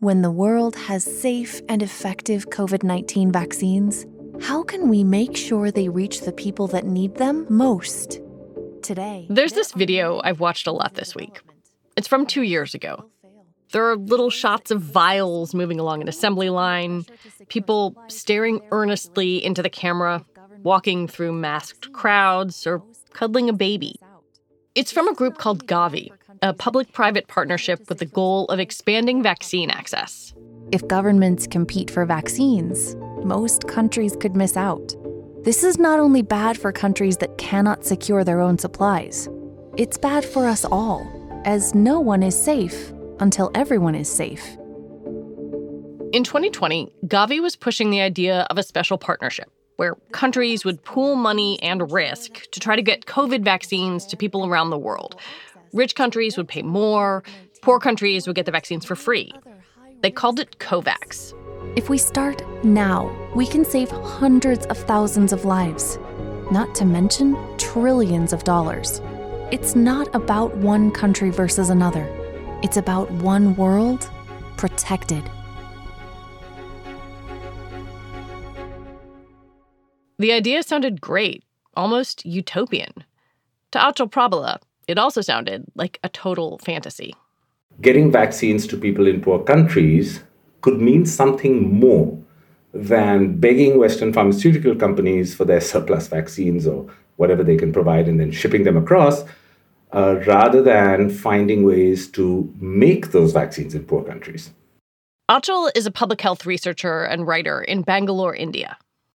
When 0.00 0.20
the 0.20 0.30
world 0.30 0.76
has 0.76 1.04
safe 1.04 1.62
and 1.70 1.82
effective 1.82 2.50
COVID 2.50 2.82
19 2.82 3.32
vaccines, 3.32 4.04
how 4.42 4.62
can 4.62 4.90
we 4.90 5.02
make 5.02 5.34
sure 5.34 5.70
they 5.70 5.88
reach 5.88 6.20
the 6.20 6.34
people 6.34 6.66
that 6.66 6.84
need 6.84 7.14
them 7.14 7.46
most? 7.48 8.20
Today, 8.82 9.26
there's 9.30 9.54
this 9.54 9.72
video 9.72 10.20
I've 10.22 10.38
watched 10.38 10.66
a 10.66 10.70
lot 10.70 10.96
this 10.96 11.14
week. 11.14 11.40
It's 11.96 12.06
from 12.06 12.26
two 12.26 12.42
years 12.42 12.74
ago. 12.74 13.06
There 13.72 13.90
are 13.90 13.96
little 13.96 14.28
shots 14.28 14.70
of 14.70 14.82
vials 14.82 15.54
moving 15.54 15.80
along 15.80 16.02
an 16.02 16.08
assembly 16.08 16.50
line, 16.50 17.06
people 17.48 17.96
staring 18.08 18.60
earnestly 18.72 19.42
into 19.42 19.62
the 19.62 19.70
camera, 19.70 20.22
walking 20.62 21.08
through 21.08 21.32
masked 21.32 21.90
crowds, 21.94 22.66
or 22.66 22.82
cuddling 23.14 23.48
a 23.48 23.54
baby. 23.54 23.98
It's 24.74 24.92
from 24.92 25.08
a 25.08 25.14
group 25.14 25.38
called 25.38 25.66
Gavi, 25.66 26.10
a 26.42 26.52
public 26.52 26.92
private 26.92 27.28
partnership 27.28 27.88
with 27.88 27.98
the 27.98 28.06
goal 28.06 28.46
of 28.46 28.58
expanding 28.58 29.22
vaccine 29.22 29.70
access. 29.70 30.34
If 30.72 30.86
governments 30.88 31.46
compete 31.46 31.90
for 31.90 32.04
vaccines, 32.04 32.96
most 33.24 33.68
countries 33.68 34.16
could 34.16 34.36
miss 34.36 34.56
out. 34.56 34.94
This 35.44 35.62
is 35.62 35.78
not 35.78 36.00
only 36.00 36.22
bad 36.22 36.58
for 36.58 36.72
countries 36.72 37.16
that 37.18 37.38
cannot 37.38 37.84
secure 37.84 38.24
their 38.24 38.40
own 38.40 38.58
supplies, 38.58 39.28
it's 39.76 39.98
bad 39.98 40.24
for 40.24 40.46
us 40.46 40.64
all, 40.64 41.06
as 41.44 41.74
no 41.74 42.00
one 42.00 42.22
is 42.22 42.38
safe 42.38 42.92
until 43.20 43.50
everyone 43.54 43.94
is 43.94 44.10
safe. 44.10 44.56
In 46.12 46.24
2020, 46.24 46.92
Gavi 47.06 47.40
was 47.40 47.56
pushing 47.56 47.90
the 47.90 48.00
idea 48.00 48.46
of 48.50 48.58
a 48.58 48.62
special 48.62 48.98
partnership 48.98 49.50
where 49.76 49.94
countries 50.12 50.64
would 50.64 50.82
pool 50.84 51.14
money 51.14 51.62
and 51.62 51.92
risk 51.92 52.50
to 52.50 52.60
try 52.60 52.76
to 52.76 52.82
get 52.82 53.06
COVID 53.06 53.44
vaccines 53.44 54.06
to 54.06 54.16
people 54.16 54.46
around 54.46 54.70
the 54.70 54.78
world. 54.78 55.16
Rich 55.72 55.94
countries 55.94 56.36
would 56.36 56.48
pay 56.48 56.62
more, 56.62 57.22
poor 57.62 57.78
countries 57.78 58.26
would 58.26 58.36
get 58.36 58.46
the 58.46 58.52
vaccines 58.52 58.84
for 58.84 58.96
free. 58.96 59.32
They 60.02 60.10
called 60.10 60.38
it 60.38 60.58
COVAX. 60.58 61.34
If 61.76 61.88
we 61.88 61.98
start 61.98 62.42
now, 62.64 63.14
we 63.34 63.46
can 63.46 63.64
save 63.64 63.90
hundreds 63.90 64.66
of 64.66 64.78
thousands 64.78 65.32
of 65.32 65.44
lives, 65.44 65.98
not 66.50 66.74
to 66.76 66.84
mention 66.84 67.36
trillions 67.58 68.32
of 68.32 68.44
dollars. 68.44 69.00
It's 69.50 69.74
not 69.74 70.14
about 70.14 70.56
one 70.56 70.90
country 70.90 71.30
versus 71.30 71.70
another, 71.70 72.06
it's 72.62 72.76
about 72.76 73.10
one 73.10 73.54
world 73.56 74.08
protected. 74.56 75.22
The 80.18 80.32
idea 80.32 80.62
sounded 80.62 81.00
great, 81.00 81.44
almost 81.76 82.24
utopian. 82.24 83.04
To 83.72 83.78
Achal 83.78 84.10
Prabhala, 84.10 84.60
it 84.88 84.98
also 84.98 85.20
sounded 85.20 85.64
like 85.74 85.98
a 86.02 86.08
total 86.08 86.58
fantasy. 86.58 87.14
Getting 87.80 88.10
vaccines 88.10 88.66
to 88.68 88.76
people 88.76 89.06
in 89.06 89.20
poor 89.20 89.42
countries 89.42 90.20
could 90.60 90.80
mean 90.80 91.04
something 91.06 91.78
more 91.78 92.18
than 92.72 93.38
begging 93.38 93.78
Western 93.78 94.12
pharmaceutical 94.12 94.74
companies 94.74 95.34
for 95.34 95.44
their 95.44 95.60
surplus 95.60 96.08
vaccines 96.08 96.66
or 96.66 96.86
whatever 97.16 97.42
they 97.42 97.56
can 97.56 97.72
provide 97.72 98.08
and 98.08 98.20
then 98.20 98.30
shipping 98.30 98.64
them 98.64 98.76
across, 98.76 99.24
uh, 99.92 100.20
rather 100.26 100.62
than 100.62 101.08
finding 101.08 101.64
ways 101.64 102.10
to 102.10 102.52
make 102.58 103.12
those 103.12 103.32
vaccines 103.32 103.74
in 103.74 103.84
poor 103.84 104.02
countries. 104.02 104.50
Achal 105.30 105.70
is 105.74 105.86
a 105.86 105.90
public 105.90 106.20
health 106.20 106.46
researcher 106.46 107.02
and 107.02 107.26
writer 107.26 107.60
in 107.60 107.82
Bangalore, 107.82 108.34
India. 108.34 108.76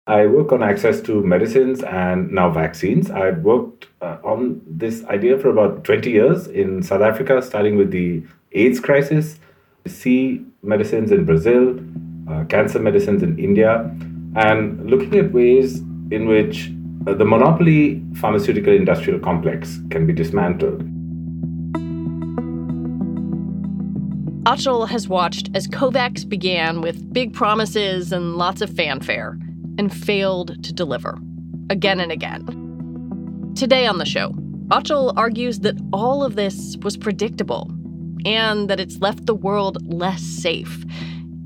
I 0.08 0.26
work 0.26 0.52
on 0.52 0.62
access 0.62 1.00
to 1.02 1.20
medicines 1.24 1.82
and 1.82 2.30
now 2.30 2.48
vaccines. 2.48 3.10
I've 3.10 3.42
worked 3.42 3.88
uh, 4.00 4.18
on 4.22 4.62
this 4.64 5.04
idea 5.06 5.36
for 5.36 5.48
about 5.48 5.82
20 5.82 6.10
years 6.10 6.46
in 6.46 6.80
South 6.84 7.02
Africa, 7.02 7.42
starting 7.42 7.76
with 7.76 7.90
the 7.90 8.22
AIDS 8.52 8.78
crisis, 8.78 9.40
C 9.88 10.44
medicines 10.62 11.10
in 11.10 11.24
Brazil, 11.24 11.80
uh, 12.30 12.44
cancer 12.44 12.78
medicines 12.78 13.24
in 13.24 13.36
India, 13.36 13.80
and 14.36 14.88
looking 14.88 15.16
at 15.16 15.32
ways 15.32 15.78
in 16.12 16.28
which 16.28 16.70
uh, 17.08 17.14
the 17.14 17.24
monopoly 17.24 18.00
pharmaceutical 18.14 18.72
industrial 18.72 19.18
complex 19.18 19.80
can 19.90 20.06
be 20.06 20.12
dismantled. 20.12 20.84
Achal 24.44 24.88
has 24.88 25.08
watched 25.08 25.50
as 25.56 25.66
COVAX 25.66 26.28
began 26.28 26.80
with 26.80 27.12
big 27.12 27.34
promises 27.34 28.12
and 28.12 28.36
lots 28.36 28.60
of 28.60 28.70
fanfare 28.70 29.36
and 29.78 29.94
failed 29.94 30.62
to 30.64 30.72
deliver 30.72 31.18
again 31.70 32.00
and 32.00 32.12
again. 32.12 32.44
Today 33.56 33.86
on 33.86 33.98
the 33.98 34.04
show, 34.04 34.30
Achal 34.68 35.12
argues 35.16 35.60
that 35.60 35.80
all 35.92 36.24
of 36.24 36.36
this 36.36 36.76
was 36.82 36.96
predictable 36.96 37.70
and 38.24 38.68
that 38.68 38.80
it's 38.80 38.98
left 38.98 39.26
the 39.26 39.34
world 39.34 39.78
less 39.86 40.22
safe, 40.22 40.84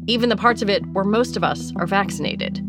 even 0.06 0.28
the 0.28 0.36
parts 0.36 0.62
of 0.62 0.70
it 0.70 0.84
where 0.92 1.04
most 1.04 1.36
of 1.36 1.44
us 1.44 1.72
are 1.76 1.86
vaccinated. 1.86 2.66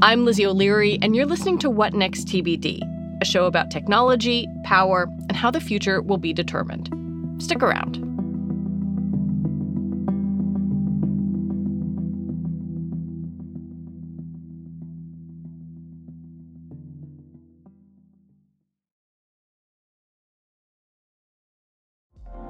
I'm 0.00 0.24
Lizzie 0.24 0.46
O'Leary, 0.46 0.98
and 1.02 1.14
you're 1.14 1.26
listening 1.26 1.58
to 1.60 1.70
What 1.70 1.94
Next 1.94 2.26
TBD, 2.26 2.80
a 3.20 3.24
show 3.24 3.44
about 3.44 3.70
technology, 3.70 4.48
power, 4.64 5.06
and 5.28 5.36
how 5.36 5.50
the 5.50 5.60
future 5.60 6.02
will 6.02 6.18
be 6.18 6.32
determined. 6.32 6.90
Stick 7.40 7.62
around. 7.62 8.11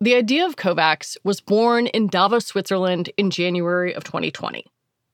The 0.00 0.16
idea 0.16 0.44
of 0.44 0.56
COVAX 0.56 1.16
was 1.24 1.40
born 1.40 1.86
in 1.86 2.08
Davos, 2.08 2.46
Switzerland 2.46 3.10
in 3.16 3.30
January 3.30 3.94
of 3.94 4.04
2020. 4.04 4.66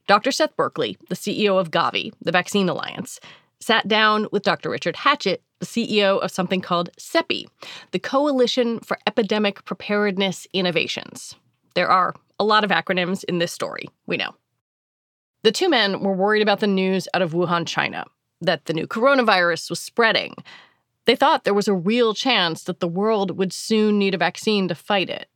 Dr. 0.07 0.33
Seth 0.33 0.57
Berkley, 0.57 0.97
the 1.09 1.15
CEO 1.15 1.61
of 1.61 1.71
Gavi, 1.71 2.13
the 2.23 2.33
Vaccine 2.33 2.69
Alliance, 2.69 3.21
sat 3.61 3.87
down 3.87 4.27
with 4.33 4.43
Dr. 4.43 4.71
Richard 4.71 4.97
Hatchett, 4.97 5.43
the 5.61 5.67
CEO 5.67 6.19
of 6.21 6.31
something 6.31 6.63
called 6.63 6.91
CEPI, 6.99 7.47
the 7.91 7.99
Coalition 7.99 8.81
for 8.81 8.99
Epidemic 9.07 9.65
Preparedness 9.67 10.47
Innovations. 10.55 11.35
There 11.75 11.89
are 11.89 12.15
a 12.39 12.45
lot 12.45 12.65
of 12.65 12.71
acronyms 12.71 13.23
in 13.25 13.39
this 13.39 13.53
story, 13.53 13.89
we 14.07 14.17
know. 14.17 14.35
The 15.43 15.53
two 15.53 15.69
men 15.69 16.01
were 16.01 16.15
worried 16.15 16.43
about 16.43 16.61
the 16.61 16.67
news 16.67 17.07
out 17.13 17.23
of 17.23 17.33
Wuhan, 17.33 17.67
China, 17.67 18.07
that 18.41 18.65
the 18.65 18.73
new 18.73 18.87
coronavirus 18.87 19.69
was 19.69 19.79
spreading, 19.79 20.35
they 21.11 21.17
thought 21.17 21.43
there 21.43 21.53
was 21.53 21.67
a 21.67 21.75
real 21.75 22.15
chance 22.15 22.63
that 22.63 22.79
the 22.79 22.87
world 22.87 23.37
would 23.37 23.53
soon 23.53 23.99
need 23.99 24.15
a 24.15 24.19
vaccine 24.19 24.69
to 24.69 24.77
fight 24.77 25.11
it. 25.11 25.29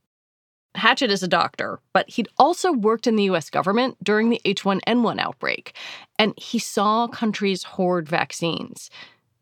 Hatchett 0.76 1.10
is 1.10 1.24
a 1.24 1.26
doctor, 1.26 1.80
but 1.92 2.08
he'd 2.08 2.28
also 2.38 2.72
worked 2.72 3.08
in 3.08 3.16
the 3.16 3.24
US 3.24 3.50
government 3.50 3.96
during 4.00 4.30
the 4.30 4.40
H1N1 4.44 5.18
outbreak, 5.18 5.76
and 6.16 6.32
he 6.36 6.60
saw 6.60 7.08
countries 7.08 7.64
hoard 7.64 8.08
vaccines. 8.08 8.88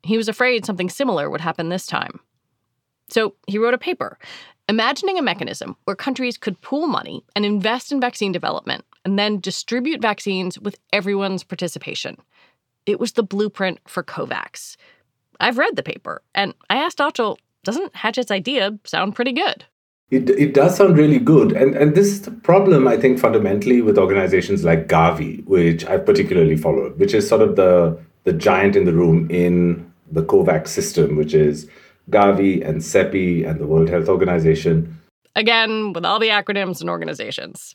He 0.05 0.17
was 0.17 0.27
afraid 0.27 0.65
something 0.65 0.89
similar 0.89 1.29
would 1.29 1.43
happen 1.43 1.69
this 1.69 1.87
time. 1.87 2.19
So 3.11 3.35
he 3.47 3.59
wrote 3.59 3.75
a 3.75 3.79
paper 3.79 4.19
imagining 4.71 5.19
a 5.19 5.23
mechanism 5.23 5.77
where 5.85 5.95
countries 5.95 6.39
could 6.39 6.63
pool 6.63 6.87
money 6.87 7.23
and 7.37 7.45
invest 7.45 7.93
in 7.93 8.01
vaccine 8.01 8.33
development 8.33 8.87
and 9.05 9.19
then 9.19 9.39
distribute 9.39 10.01
vaccines 10.01 10.59
with 10.59 10.79
everyone's 10.95 11.45
participation. 11.45 12.17
It 12.87 12.99
was 12.99 13.13
the 13.13 13.23
blueprint 13.23 13.81
for 13.87 14.03
COVAX. 14.03 14.79
I've 15.41 15.59
read 15.59 15.77
the 15.77 15.83
paper, 15.83 16.23
and 16.35 16.55
I 16.71 16.77
asked 16.77 16.99
Achal, 16.99 17.39
doesn't 17.65 17.95
Hatchett's 17.95 18.31
idea 18.31 18.79
sound 18.85 19.15
pretty 19.15 19.33
good? 19.33 19.65
It, 20.11 20.29
it 20.29 20.53
does 20.53 20.77
sound 20.77 20.99
really 20.99 21.19
good. 21.19 21.53
And, 21.53 21.75
and 21.75 21.95
this 21.95 22.09
is 22.09 22.23
the 22.23 22.33
problem, 22.33 22.87
I 22.87 22.99
think, 22.99 23.19
fundamentally 23.19 23.81
with 23.81 23.97
organizations 23.97 24.63
like 24.63 24.87
Gavi, 24.87 25.45
which 25.47 25.87
I've 25.87 26.05
particularly 26.05 26.57
followed, 26.57 26.99
which 26.99 27.15
is 27.15 27.27
sort 27.27 27.41
of 27.41 27.57
the, 27.57 27.99
the 28.25 28.35
giant 28.35 28.77
in 28.77 28.85
the 28.85 28.93
room 28.93 29.31
in 29.31 29.91
the 30.11 30.23
COVAX 30.23 30.69
system, 30.69 31.17
which 31.17 31.33
is 31.33 31.67
Gavi 32.11 32.67
and 32.67 32.83
CEPI 32.83 33.49
and 33.49 33.59
the 33.59 33.67
World 33.67 33.89
Health 33.89 34.09
Organization. 34.09 35.01
Again, 35.35 35.95
with 35.95 36.05
all 36.05 36.19
the 36.19 36.29
acronyms 36.29 36.83
and 36.83 36.91
organizations. 36.91 37.75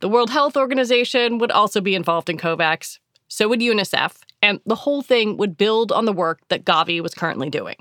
The 0.00 0.08
World 0.08 0.30
Health 0.30 0.56
Organization 0.56 1.36
would 1.38 1.50
also 1.50 1.82
be 1.82 1.94
involved 1.94 2.30
in 2.30 2.38
COVAX, 2.38 2.98
so 3.28 3.46
would 3.48 3.60
UNICEF, 3.60 4.22
and 4.44 4.60
the 4.66 4.74
whole 4.74 5.00
thing 5.00 5.38
would 5.38 5.56
build 5.56 5.90
on 5.90 6.04
the 6.04 6.12
work 6.12 6.38
that 6.48 6.66
Gavi 6.66 7.00
was 7.00 7.14
currently 7.14 7.48
doing. 7.48 7.76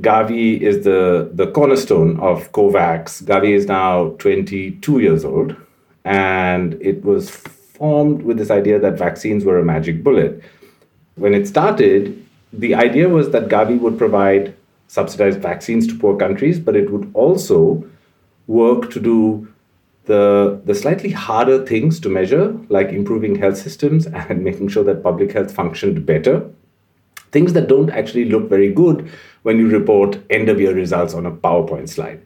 Gavi 0.00 0.60
is 0.60 0.84
the, 0.84 1.30
the 1.32 1.50
cornerstone 1.50 2.20
of 2.20 2.52
COVAX. 2.52 3.22
Gavi 3.22 3.52
is 3.54 3.64
now 3.66 4.10
22 4.18 4.98
years 5.00 5.24
old, 5.24 5.56
and 6.04 6.74
it 6.82 7.02
was 7.02 7.30
formed 7.30 8.22
with 8.22 8.36
this 8.36 8.50
idea 8.50 8.78
that 8.78 8.98
vaccines 8.98 9.42
were 9.46 9.58
a 9.58 9.64
magic 9.64 10.04
bullet. 10.04 10.42
When 11.14 11.32
it 11.32 11.48
started, 11.48 12.22
the 12.52 12.74
idea 12.74 13.08
was 13.08 13.30
that 13.30 13.48
Gavi 13.48 13.80
would 13.80 13.96
provide 13.96 14.54
subsidized 14.88 15.40
vaccines 15.40 15.86
to 15.86 15.98
poor 15.98 16.14
countries, 16.18 16.58
but 16.58 16.76
it 16.76 16.90
would 16.90 17.10
also 17.14 17.82
work 18.46 18.90
to 18.90 19.00
do 19.00 19.48
the, 20.04 20.60
the 20.64 20.74
slightly 20.74 21.10
harder 21.10 21.64
things 21.64 22.00
to 22.00 22.08
measure, 22.08 22.58
like 22.68 22.88
improving 22.88 23.36
health 23.36 23.58
systems 23.58 24.06
and 24.28 24.42
making 24.42 24.68
sure 24.68 24.84
that 24.84 25.02
public 25.02 25.32
health 25.32 25.52
functioned 25.52 26.04
better. 26.04 26.48
Things 27.30 27.52
that 27.54 27.68
don't 27.68 27.90
actually 27.90 28.26
look 28.26 28.48
very 28.48 28.72
good 28.72 29.10
when 29.42 29.58
you 29.58 29.68
report 29.68 30.18
end 30.30 30.48
of 30.48 30.60
year 30.60 30.74
results 30.74 31.14
on 31.14 31.24
a 31.24 31.30
PowerPoint 31.30 31.88
slide. 31.88 32.24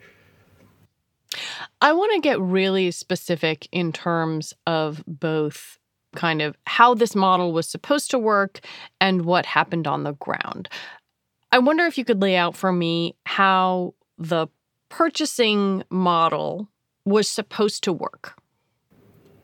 I 1.81 1.93
want 1.93 2.13
to 2.15 2.21
get 2.21 2.41
really 2.41 2.91
specific 2.91 3.69
in 3.71 3.93
terms 3.93 4.55
of 4.67 5.05
both 5.07 5.79
kind 6.17 6.41
of 6.41 6.57
how 6.67 6.95
this 6.95 7.15
model 7.15 7.53
was 7.53 7.69
supposed 7.69 8.11
to 8.11 8.19
work 8.19 8.61
and 9.01 9.25
what 9.25 9.45
happened 9.45 9.87
on 9.87 10.03
the 10.03 10.15
ground. 10.15 10.69
I 11.53 11.59
wonder 11.59 11.85
if 11.85 11.99
you 11.99 12.05
could 12.05 12.23
lay 12.23 12.37
out 12.37 12.57
for 12.57 12.73
me 12.73 13.15
how 13.25 13.95
the 14.19 14.49
purchasing 14.89 15.85
model 15.91 16.69
was 17.07 17.29
supposed 17.29 17.83
to 17.85 17.93
work. 17.93 18.35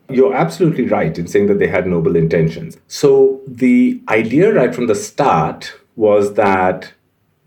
You're 0.09 0.35
absolutely 0.35 0.85
right 0.85 1.17
in 1.17 1.27
saying 1.27 1.47
that 1.47 1.57
they 1.57 1.67
had 1.67 1.87
noble 1.87 2.15
intentions. 2.15 2.77
So, 2.87 3.41
the 3.47 4.01
idea 4.09 4.53
right 4.53 4.75
from 4.75 4.87
the 4.87 4.95
start 4.95 5.73
was 5.95 6.33
that 6.33 6.93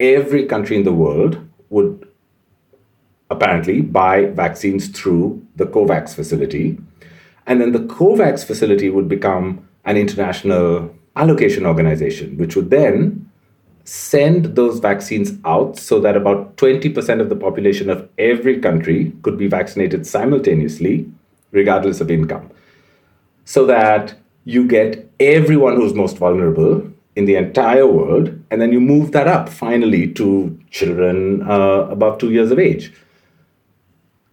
every 0.00 0.46
country 0.46 0.76
in 0.76 0.84
the 0.84 0.92
world 0.92 1.38
would 1.68 2.08
apparently 3.30 3.82
buy 3.82 4.26
vaccines 4.26 4.88
through 4.88 5.46
the 5.56 5.66
COVAX 5.66 6.14
facility. 6.14 6.78
And 7.46 7.60
then 7.60 7.72
the 7.72 7.80
COVAX 7.80 8.44
facility 8.44 8.88
would 8.88 9.08
become 9.08 9.68
an 9.84 9.96
international 9.96 10.94
allocation 11.16 11.66
organization, 11.66 12.36
which 12.36 12.56
would 12.56 12.70
then 12.70 13.25
send 13.86 14.56
those 14.56 14.80
vaccines 14.80 15.32
out 15.44 15.78
so 15.78 16.00
that 16.00 16.16
about 16.16 16.56
20% 16.56 17.20
of 17.20 17.28
the 17.28 17.36
population 17.36 17.88
of 17.88 18.08
every 18.18 18.58
country 18.58 19.12
could 19.22 19.38
be 19.38 19.46
vaccinated 19.46 20.04
simultaneously, 20.06 21.08
regardless 21.52 22.00
of 22.00 22.10
income. 22.10 22.50
So 23.44 23.64
that 23.66 24.14
you 24.44 24.66
get 24.66 25.08
everyone 25.20 25.76
who's 25.76 25.94
most 25.94 26.18
vulnerable 26.18 26.90
in 27.14 27.26
the 27.26 27.36
entire 27.36 27.86
world, 27.86 28.36
and 28.50 28.60
then 28.60 28.72
you 28.72 28.80
move 28.80 29.12
that 29.12 29.28
up 29.28 29.48
finally 29.48 30.12
to 30.14 30.58
children 30.70 31.42
uh, 31.48 31.86
above 31.88 32.18
two 32.18 32.32
years 32.32 32.50
of 32.50 32.58
age. 32.58 32.92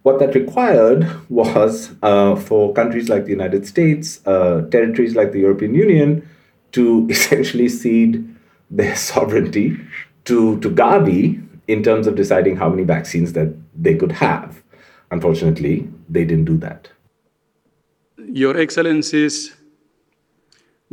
What 0.02 0.20
that 0.20 0.36
required 0.36 1.08
was 1.30 1.92
uh, 2.02 2.36
for 2.36 2.74
countries 2.74 3.08
like 3.08 3.26
the 3.26 3.32
United 3.32 3.68
States, 3.68 4.20
uh, 4.26 4.68
territories 4.70 5.16
like 5.16 5.32
the 5.32 5.40
European 5.40 5.76
Union, 5.76 6.28
to 6.72 7.08
essentially 7.12 7.70
cede 7.70 8.33
their 8.70 8.96
sovereignty 9.12 9.78
to, 10.26 10.60
to 10.60 10.70
Gavi 10.70 11.46
in 11.68 11.84
terms 11.84 12.08
of 12.08 12.16
deciding 12.16 12.58
how 12.58 12.70
many 12.70 12.84
vaccines 12.84 13.34
that 13.34 13.56
they 13.76 13.96
could 13.96 14.12
have. 14.12 14.62
Unfortunately, 15.12 15.88
they 16.10 16.26
didn't 16.26 16.46
do 16.46 16.58
that. 16.58 16.90
Your 18.18 18.58
Excellencies, 18.58 19.54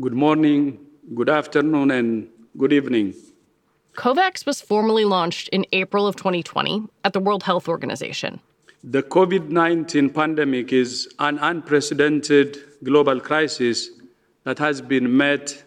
good 0.00 0.12
morning, 0.12 0.78
good 1.14 1.30
afternoon, 1.30 1.90
and 1.90 2.28
good 2.56 2.72
evening. 2.72 3.14
COVAX 3.96 4.46
was 4.46 4.60
formally 4.60 5.04
launched 5.04 5.48
in 5.48 5.66
April 5.72 6.06
of 6.06 6.16
2020 6.16 6.84
at 7.04 7.12
the 7.12 7.20
World 7.20 7.42
Health 7.42 7.68
Organization. 7.68 8.40
The 8.82 9.02
COVID 9.02 9.50
19 9.50 10.10
pandemic 10.10 10.72
is 10.72 11.12
an 11.18 11.38
unprecedented 11.38 12.58
global 12.82 13.20
crisis 13.20 13.90
that 14.44 14.58
has 14.58 14.80
been 14.80 15.16
met 15.16 15.62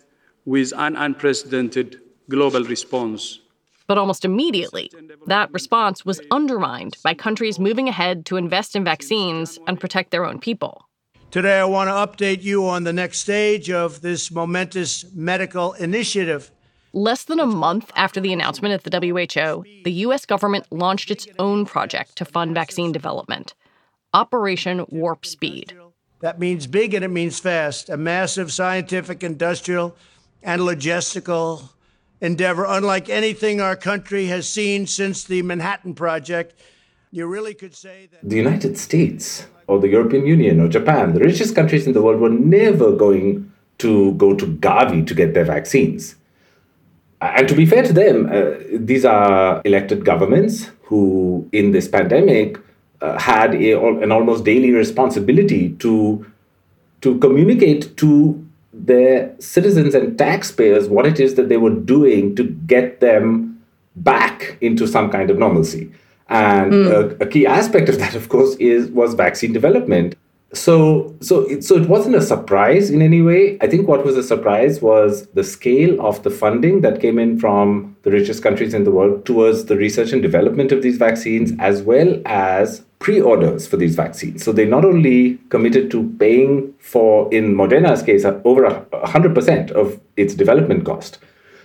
with 0.45 0.74
an 0.78 0.95
unprecedented 0.95 2.00
global 2.30 2.63
response. 2.63 3.40
But 3.88 3.98
almost 3.98 4.25
immediately, 4.25 4.90
that 5.28 5.51
response 5.51 6.06
was 6.06 6.22
undermined 6.31 6.98
by 7.04 7.13
countries 7.13 7.60
moving 7.60 7.90
ahead 7.90 8.25
to 8.28 8.38
invest 8.38 8.75
in 8.75 8.84
vaccines 8.84 9.60
and 9.68 9.80
protect 9.80 10.12
their 10.12 10.25
own 10.25 10.40
people. 10.40 10.88
Today, 11.31 11.60
I 11.60 11.66
want 11.66 11.90
to 11.90 11.94
update 11.94 12.44
you 12.44 12.66
on 12.66 12.84
the 12.84 12.94
next 12.94 13.19
stage 13.19 13.69
of 13.69 14.01
this 14.01 14.31
momentous 14.31 15.06
medical 15.13 15.74
initiative. 15.74 16.51
Less 16.94 17.24
than 17.24 17.40
a 17.40 17.48
month 17.48 17.92
after 17.95 18.22
the 18.22 18.31
announcement 18.31 18.74
at 18.74 18.84
the 18.84 19.00
WHO, 19.00 19.63
the 19.84 19.92
US 20.06 20.28
government 20.28 20.68
launched 20.72 21.10
its 21.10 21.28
own 21.40 21.66
project 21.66 22.16
to 22.18 22.25
fund 22.25 22.54
vaccine 22.54 22.92
development 22.92 23.56
Operation 24.13 24.86
Warp 24.90 25.25
Speed. 25.25 25.75
That 26.19 26.40
means 26.40 26.68
big 26.68 26.94
and 26.94 27.04
it 27.04 27.10
means 27.10 27.40
fast, 27.40 27.90
a 27.90 27.98
massive 27.98 28.54
scientific, 28.54 29.24
industrial, 29.24 29.95
and 30.44 30.62
logistical 30.62 31.69
endeavor, 32.22 32.66
unlike 32.68 33.10
anything 33.10 33.60
our 33.62 33.75
country 33.75 34.25
has 34.28 34.48
seen 34.48 34.86
since 34.88 35.24
the 35.24 35.42
Manhattan 35.42 35.94
Project. 35.95 36.54
You 37.12 37.28
really 37.28 37.54
could 37.54 37.75
say 37.75 38.07
that. 38.12 38.28
The 38.28 38.38
United 38.38 38.78
States 38.78 39.48
or 39.68 39.80
the 39.80 39.90
European 39.90 40.25
Union 40.25 40.60
or 40.60 40.68
Japan, 40.68 41.13
the 41.13 41.19
richest 41.19 41.56
countries 41.56 41.88
in 41.88 41.94
the 41.94 42.01
world, 42.01 42.19
were 42.19 42.30
never 42.30 42.92
going 42.92 43.51
to 43.80 44.13
go 44.13 44.36
to 44.36 44.45
Gavi 44.45 45.06
to 45.07 45.13
get 45.13 45.34
their 45.34 45.45
vaccines. 45.45 46.16
And 47.21 47.47
to 47.47 47.56
be 47.56 47.66
fair 47.66 47.83
to 47.83 47.94
them, 47.94 48.30
uh, 48.31 48.56
these 48.73 49.06
are 49.06 49.62
elected 49.64 50.04
governments 50.04 50.71
who, 50.83 51.47
in 51.54 51.71
this 51.71 51.88
pandemic, 51.88 52.59
uh, 53.02 53.18
had 53.18 53.56
a, 53.56 53.80
an 53.80 54.12
almost 54.12 54.44
daily 54.44 54.71
responsibility 54.71 55.71
to, 55.80 56.26
to 57.02 57.18
communicate 57.19 57.95
to 57.97 58.43
their 58.73 59.33
citizens 59.39 59.94
and 59.94 60.18
taxpayers 60.18 60.89
what 60.89 61.06
it 61.06 61.19
is 61.19 61.35
that 61.35 61.47
they 61.47 61.57
were 61.57 61.69
doing 61.69 62.35
to 62.35 62.44
get 62.44 62.99
them 62.99 63.61
back 63.95 64.57
into 64.61 64.87
some 64.87 65.11
kind 65.11 65.30
of 65.30 65.37
normalcy. 65.37 65.92
And 66.30 66.73
mm. 66.73 66.92
a, 67.19 67.23
a, 67.23 67.27
key 67.27 67.45
aspect 67.45 67.89
of 67.89 67.99
that, 67.99 68.15
of 68.15 68.30
course, 68.30 68.56
is 68.56 68.89
was 68.89 69.13
vaccine 69.13 69.53
development. 69.53 70.15
So, 70.54 71.16
so 71.19 71.42
it, 71.42 71.64
so 71.64 71.76
it 71.76 71.90
wasn't 71.90 72.16
a 72.16 72.22
surprise 72.22 72.92
in 72.92 73.02
any 73.02 73.24
way. 73.24 73.57
I 73.62 73.68
think 73.68 73.88
what 73.88 74.06
was 74.06 74.16
a 74.16 74.24
surprise 74.24 74.81
was 74.81 75.26
the 75.33 75.44
scale 75.44 76.00
of 76.06 76.22
the 76.22 76.30
funding 76.30 76.81
that 76.81 77.02
came 77.02 77.18
in 77.18 77.40
from 77.40 77.98
the 78.04 78.12
richest 78.12 78.44
countries 78.44 78.76
in 78.76 78.83
the 78.83 78.92
world 78.92 79.26
towards 79.26 79.66
the 79.66 79.76
research 79.76 80.12
and 80.12 80.22
development 80.22 80.72
of 80.72 80.83
these 80.83 80.98
vaccines, 80.98 81.54
as 81.57 81.81
well 81.81 82.22
as 82.26 82.83
pre-orders 83.00 83.66
for 83.68 83.78
these 83.78 83.95
vaccines. 83.95 84.44
So 84.44 84.52
they 84.52 84.66
not 84.66 84.86
only 84.86 85.40
committed 85.50 85.90
to 85.92 86.16
paying 86.19 86.74
for, 86.80 87.33
in 87.33 87.56
Moderna's 87.56 88.04
case, 88.04 88.24
over 88.24 88.86
100% 88.94 89.72
of 89.72 90.00
its 90.18 90.36
development 90.36 90.86
cost. 90.86 91.18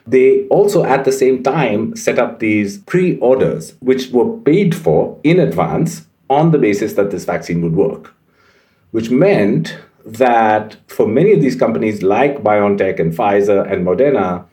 They 0.07 0.47
also, 0.47 0.85
at 0.85 1.05
the 1.05 1.13
same 1.13 1.43
time, 1.43 1.95
set 1.95 2.19
up 2.19 2.39
these 2.39 2.79
pre 2.79 3.19
orders, 3.19 3.75
which 3.81 4.09
were 4.11 4.39
paid 4.39 4.75
for 4.75 5.21
in 5.23 5.39
advance 5.39 6.07
on 6.31 6.53
the 6.53 6.59
basis 6.59 6.95
that 6.95 7.11
this 7.11 7.27
vaccine 7.27 7.61
would 7.61 7.77
work 7.77 8.15
which 8.91 9.11
meant 9.11 9.79
that 10.05 10.77
for 10.87 11.07
many 11.07 11.33
of 11.33 11.41
these 11.41 11.57
companies 11.57 12.03
like 12.03 12.43
BioNTech 12.43 12.99
and 12.99 13.13
Pfizer 13.13 13.71
and 13.71 13.87
Moderna, 13.87 14.47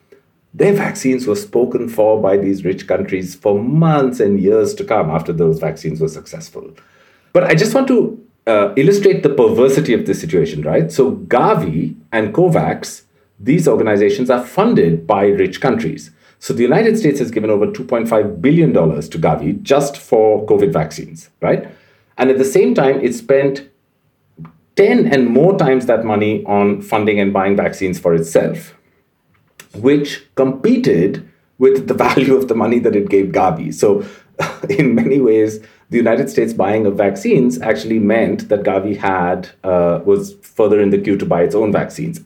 their 0.54 0.74
vaccines 0.74 1.27
were 1.27 1.36
spoken 1.36 1.89
for 1.89 2.22
by 2.22 2.38
these 2.38 2.63
rich 2.63 2.88
countries 2.88 3.36
for 3.36 3.60
months 3.60 4.20
and 4.20 4.39
years 4.39 4.74
to 4.75 4.84
come 4.84 5.10
after 5.10 5.34
those 5.34 5.60
vaccines 5.60 6.00
were 6.00 6.08
successful. 6.08 6.74
But 7.34 7.44
I 7.44 7.56
just 7.56 7.74
want 7.74 7.88
to 7.89 8.25
uh, 8.48 8.74
illustrate 8.75 9.24
the 9.24 9.30
perversity 9.30 9.94
of 9.94 10.06
this 10.06 10.22
situation, 10.22 10.62
right? 10.62 10.92
So, 10.92 11.13
Gavi 11.13 11.96
and 12.12 12.34
COVAX, 12.34 13.04
these 13.39 13.68
organizations 13.68 14.30
are 14.30 14.46
funded 14.46 15.06
by 15.06 15.25
rich 15.25 15.60
countries. 15.60 16.12
So, 16.39 16.54
the 16.54 16.62
United 16.62 16.98
States 16.98 17.20
has 17.20 17.32
given 17.32 17.50
over 17.50 17.68
$2.5 17.68 18.42
billion 18.42 18.72
to 18.72 19.20
Gavi 19.20 19.62
just 19.62 19.98
for 19.98 20.46
COVID 20.46 20.72
vaccines, 20.72 21.30
right? 21.42 21.68
And 22.18 22.30
at 22.30 22.38
the 22.38 22.46
same 22.46 22.74
time, 22.74 23.01
it 23.01 23.13
spent 23.13 23.68
10 24.75 25.08
and 25.08 25.27
more 25.27 25.58
times 25.58 25.86
that 25.86 26.03
money 26.03 26.44
on 26.46 26.82
funding 26.82 27.20
and 27.20 27.32
buying 27.32 27.55
vaccines 27.55 28.00
for 28.00 28.13
itself, 28.13 28.74
which 29.75 30.24
competed 30.36 31.27
with 31.58 31.88
the 31.88 31.94
value 32.05 32.36
of 32.36 32.48
the 32.48 32.55
money 32.55 32.79
that 32.79 32.96
it 32.96 33.10
gave 33.10 33.27
Gavi. 33.27 33.74
So, 33.74 34.05
in 34.70 34.96
many 34.96 35.22
ways, 35.22 35.60
the 35.89 35.98
United 35.98 36.29
States 36.29 36.51
buying 36.51 36.86
of 36.86 36.98
vaccines 36.98 37.62
actually 37.62 38.00
meant 38.00 38.50
that 38.50 38.63
Gavi 38.63 38.98
had 38.98 39.50
uh, 39.63 40.01
was 40.03 40.34
further 40.41 40.79
in 40.82 40.89
the 40.89 40.98
queue 40.98 41.17
to 41.17 41.25
buy 41.25 41.44
its 41.44 41.55
own 41.55 41.72
vaccines. 41.72 42.22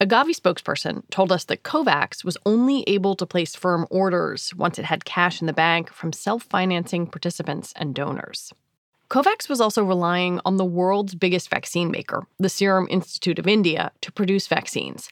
A 0.00 0.06
Gavi 0.06 0.34
spokesperson 0.34 1.02
told 1.10 1.30
us 1.30 1.44
that 1.44 1.62
COVAX 1.62 2.24
was 2.24 2.36
only 2.44 2.82
able 2.86 3.14
to 3.16 3.26
place 3.26 3.54
firm 3.54 3.86
orders 3.90 4.52
once 4.54 4.78
it 4.78 4.84
had 4.84 5.04
cash 5.04 5.40
in 5.40 5.46
the 5.46 5.52
bank 5.52 5.92
from 5.92 6.12
self 6.12 6.42
financing 6.42 7.06
participants 7.06 7.72
and 7.76 7.94
donors. 7.94 8.52
COVAX 9.14 9.48
was 9.48 9.60
also 9.60 9.84
relying 9.84 10.40
on 10.44 10.56
the 10.56 10.64
world's 10.64 11.14
biggest 11.14 11.48
vaccine 11.48 11.88
maker, 11.88 12.26
the 12.40 12.48
Serum 12.48 12.88
Institute 12.90 13.38
of 13.38 13.46
India, 13.46 13.92
to 14.00 14.10
produce 14.10 14.48
vaccines. 14.48 15.08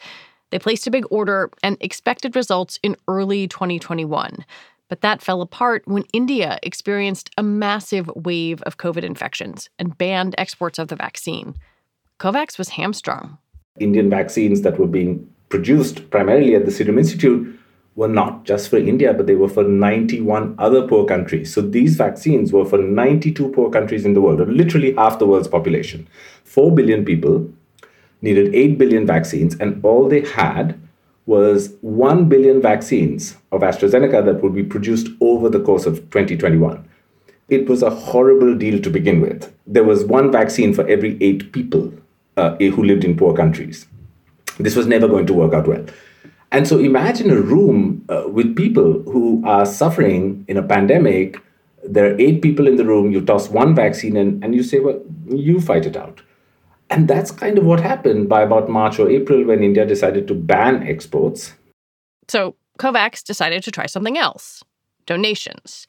They 0.51 0.59
placed 0.59 0.89
a 0.89 0.91
big 0.91 1.05
order 1.09 1.53
and 1.63 1.77
expected 1.81 2.35
results 2.35 2.81
in 2.83 2.97
early 3.07 3.47
2021. 3.47 4.45
But 4.89 5.03
that 5.03 5.23
fell 5.23 5.41
apart 5.41 5.85
when 5.87 6.03
India 6.13 6.59
experienced 6.65 7.31
a 7.39 7.45
massive 7.45 8.11
wave 8.17 8.61
of 8.63 8.77
COVID 8.77 9.05
infections 9.05 9.71
and 9.79 9.97
banned 9.97 10.35
exports 10.37 10.81
of 10.81 10.89
the 10.89 10.97
vaccine. 10.97 11.55
COVAX 12.19 12.59
was 12.59 12.71
hamstrung. 12.71 13.39
Indian 13.79 14.11
vaccines 14.11 14.63
that 14.63 14.81
were 14.81 14.89
being 14.89 15.25
produced 15.49 16.11
primarily 16.11 16.57
at 16.57 16.65
the 16.65 16.73
Serum 16.73 16.99
Institute 16.99 17.57
were 17.95 18.09
not 18.09 18.45
just 18.45 18.71
for 18.71 18.79
India, 18.79 19.13
but 19.13 19.27
they 19.27 19.35
were 19.35 19.49
for 19.49 19.65
91 19.65 20.55
other 20.59 20.87
poor 20.87 21.05
countries. 21.05 21.53
So 21.53 21.61
these 21.61 21.97
vaccines 21.97 22.53
were 22.53 22.65
for 22.65 22.79
92 22.79 23.51
poor 23.51 23.71
countries 23.71 24.05
in 24.05 24.15
the 24.15 24.21
world, 24.21 24.41
or 24.41 24.47
literally 24.47 24.95
half 24.95 25.19
the 25.19 25.27
world's 25.27 25.49
population. 25.49 26.09
4 26.45 26.75
billion 26.75 27.05
people 27.05 27.51
needed 28.23 28.55
8 28.55 28.79
billion 28.79 29.07
vaccines, 29.07 29.57
and 29.57 29.85
all 29.85 30.09
they 30.09 30.21
had 30.21 30.79
was 31.27 31.75
1 31.83 32.29
billion 32.29 32.61
vaccines 32.61 33.37
of 33.53 33.61
AstraZeneca 33.61 34.25
that 34.25 34.43
would 34.43 34.55
be 34.55 34.65
produced 34.65 35.09
over 35.21 35.49
the 35.49 35.61
course 35.61 35.87
of 35.87 35.97
2021. 36.11 36.89
It 37.49 37.69
was 37.69 37.83
a 37.83 37.91
horrible 37.91 38.55
deal 38.57 38.81
to 38.81 38.91
begin 38.91 39.21
with. 39.21 39.53
There 39.67 39.85
was 39.85 40.05
one 40.05 40.33
vaccine 40.33 40.73
for 40.73 40.89
every 40.89 41.19
eight 41.21 41.53
people 41.53 41.93
uh, 42.37 42.57
who 42.57 42.83
lived 42.83 43.05
in 43.05 43.17
poor 43.17 43.37
countries. 43.37 43.87
This 44.59 44.75
was 44.75 44.87
never 44.87 45.07
going 45.07 45.27
to 45.27 45.35
work 45.35 45.53
out 45.53 45.69
well. 45.69 45.85
And 46.53 46.69
so 46.69 46.79
imagine 46.79 47.31
a 47.31 47.41
room 47.41 48.05
uh, 48.11 48.25
with 48.29 48.55
people 48.55 49.03
who 49.05 49.43
are 49.45 49.65
suffering 49.65 50.45
in 50.49 50.59
a 50.59 50.63
pandemic. 50.63 51.41
There 51.83 52.13
are 52.13 52.21
eight 52.21 52.43
people 52.43 52.69
in 52.69 52.77
the 52.77 52.85
room, 52.85 53.11
you 53.11 53.23
toss 53.25 53.49
one 53.49 53.75
vaccine 53.75 54.17
in, 54.19 54.39
and 54.45 54.55
you 54.55 54.63
say, 54.63 54.79
well, 54.79 55.01
you 55.29 55.61
fight 55.61 55.87
it 55.87 55.97
out. 55.97 56.21
And 56.91 57.09
that's 57.09 57.31
kind 57.31 57.57
of 57.57 57.65
what 57.65 57.81
happened 57.81 58.29
by 58.29 58.43
about 58.43 58.69
March 58.69 58.99
or 58.99 59.09
April 59.09 59.45
when 59.45 59.65
India 59.65 59.87
decided 59.87 60.29
to 60.29 60.35
ban 60.35 60.87
exports. 60.87 61.55
So 62.29 62.55
COVAX 62.79 63.25
decided 63.25 63.63
to 63.65 63.71
try 63.71 63.87
something 63.87 64.19
else 64.19 64.63
donations. 65.07 65.87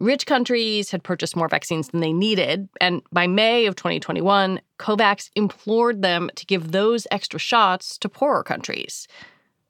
Rich 0.00 0.26
countries 0.26 0.90
had 0.90 1.02
purchased 1.02 1.36
more 1.36 1.48
vaccines 1.48 1.88
than 1.88 2.00
they 2.00 2.12
needed, 2.12 2.68
and 2.80 3.02
by 3.12 3.26
May 3.26 3.66
of 3.66 3.76
2021, 3.76 4.60
COVAX 4.78 5.30
implored 5.34 6.02
them 6.02 6.30
to 6.34 6.46
give 6.46 6.72
those 6.72 7.06
extra 7.10 7.38
shots 7.38 7.98
to 7.98 8.08
poorer 8.08 8.42
countries. 8.42 9.06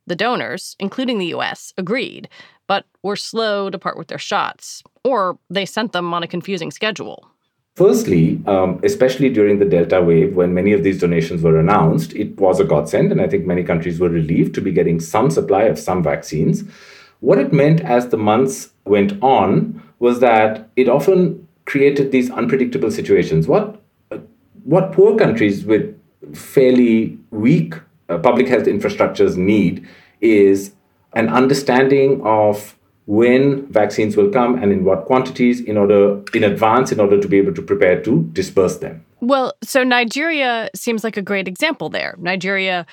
The 0.09 0.17
donors, 0.17 0.75
including 0.81 1.19
the 1.19 1.35
US, 1.37 1.75
agreed, 1.77 2.31
but 2.67 2.87
were 3.03 3.15
slow 3.15 3.69
to 3.69 3.79
part 3.79 3.99
with 3.99 4.09
their 4.09 4.19
shots, 4.19 4.83
or 5.05 5.39
they 5.51 5.67
sent 5.67 5.93
them 5.93 6.15
on 6.15 6.23
a 6.23 6.27
confusing 6.27 6.71
schedule. 6.71 7.29
Firstly, 7.77 8.41
um, 8.47 8.81
especially 8.83 9.29
during 9.29 9.59
the 9.59 9.67
Delta 9.67 10.01
wave, 10.01 10.35
when 10.35 10.55
many 10.55 10.73
of 10.73 10.83
these 10.83 10.99
donations 10.99 11.43
were 11.43 11.61
announced, 11.61 12.15
it 12.15 12.41
was 12.41 12.59
a 12.59 12.65
godsend, 12.65 13.13
and 13.13 13.21
I 13.21 13.29
think 13.29 13.45
many 13.45 13.63
countries 13.63 14.01
were 14.01 14.09
relieved 14.09 14.55
to 14.55 14.63
be 14.63 14.73
getting 14.73 14.99
some 14.99 15.31
supply 15.31 15.65
of 15.65 15.79
some 15.79 16.03
vaccines. 16.03 16.65
What 17.21 17.39
it 17.39 17.53
meant 17.53 17.83
as 17.83 18.09
the 18.09 18.17
months 18.17 18.71
went 18.87 19.13
on 19.23 19.83
was 19.99 20.21
that 20.21 20.71
it 20.77 20.89
often 20.89 21.47
created 21.67 22.13
these 22.13 22.31
unpredictable 22.31 22.91
situations. 22.91 23.47
What, 23.47 23.83
uh, 24.11 24.19
what 24.65 24.93
poor 24.93 25.19
countries 25.19 25.67
with 25.67 25.95
fairly 26.35 27.19
weak 27.31 27.75
uh, 28.09 28.19
public 28.19 28.49
health 28.49 28.65
infrastructures 28.65 29.37
need 29.37 29.87
is 30.21 30.73
an 31.15 31.29
understanding 31.29 32.21
of 32.25 32.77
when 33.07 33.67
vaccines 33.73 34.17
will 34.17 34.31
come 34.31 34.63
and 34.63 34.71
in 34.71 34.85
what 34.85 35.07
quantities 35.07 35.61
in 35.61 35.79
order 35.79 36.23
in 36.35 36.45
advance 36.45 36.93
in 36.93 37.01
order 37.01 37.19
to 37.19 37.27
be 37.27 37.39
able 37.39 37.55
to 37.55 37.63
prepare 37.63 38.03
to 38.03 38.23
disperse 38.35 38.79
them. 38.79 39.03
Well, 39.21 39.55
so 39.63 39.83
Nigeria 39.83 40.69
seems 40.75 41.03
like 41.03 41.17
a 41.17 41.23
great 41.23 41.49
example 41.49 41.89
there. 41.89 42.15
Nigeria 42.19 42.87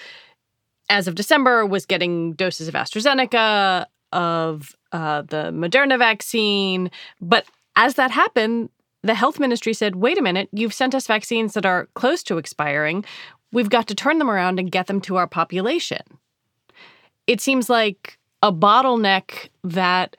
as 0.90 1.08
of 1.08 1.16
December 1.16 1.66
was 1.66 1.86
getting 1.86 2.34
doses 2.34 2.68
of 2.68 2.76
AstraZeneca 2.76 3.86
of 4.14 4.76
uh, 4.92 5.24
the 5.24 5.52
Moderna 5.52 5.98
vaccine, 5.98 6.90
but 7.20 7.46
as 7.76 7.96
that 7.96 8.12
happened, 8.12 8.70
the 9.04 9.16
health 9.16 9.40
ministry 9.40 9.74
said, 9.74 9.98
"Wait 9.98 10.18
a 10.18 10.22
minute, 10.22 10.48
you've 10.52 10.74
sent 10.74 10.96
us 10.96 11.08
vaccines 11.08 11.54
that 11.54 11.66
are 11.66 11.88
close 11.94 12.24
to 12.24 12.38
expiring. 12.38 13.04
We've 13.56 13.70
got 13.70 13.88
to 13.88 13.96
turn 13.96 14.20
them 14.20 14.30
around 14.30 14.60
and 14.60 14.72
get 14.72 14.88
them 14.88 15.02
to 15.02 15.16
our 15.16 15.28
population." 15.28 16.02
It 17.26 17.42
seems 17.42 17.70
like 17.70 18.20
a 18.44 18.52
bottleneck 18.52 19.50
that 19.64 20.16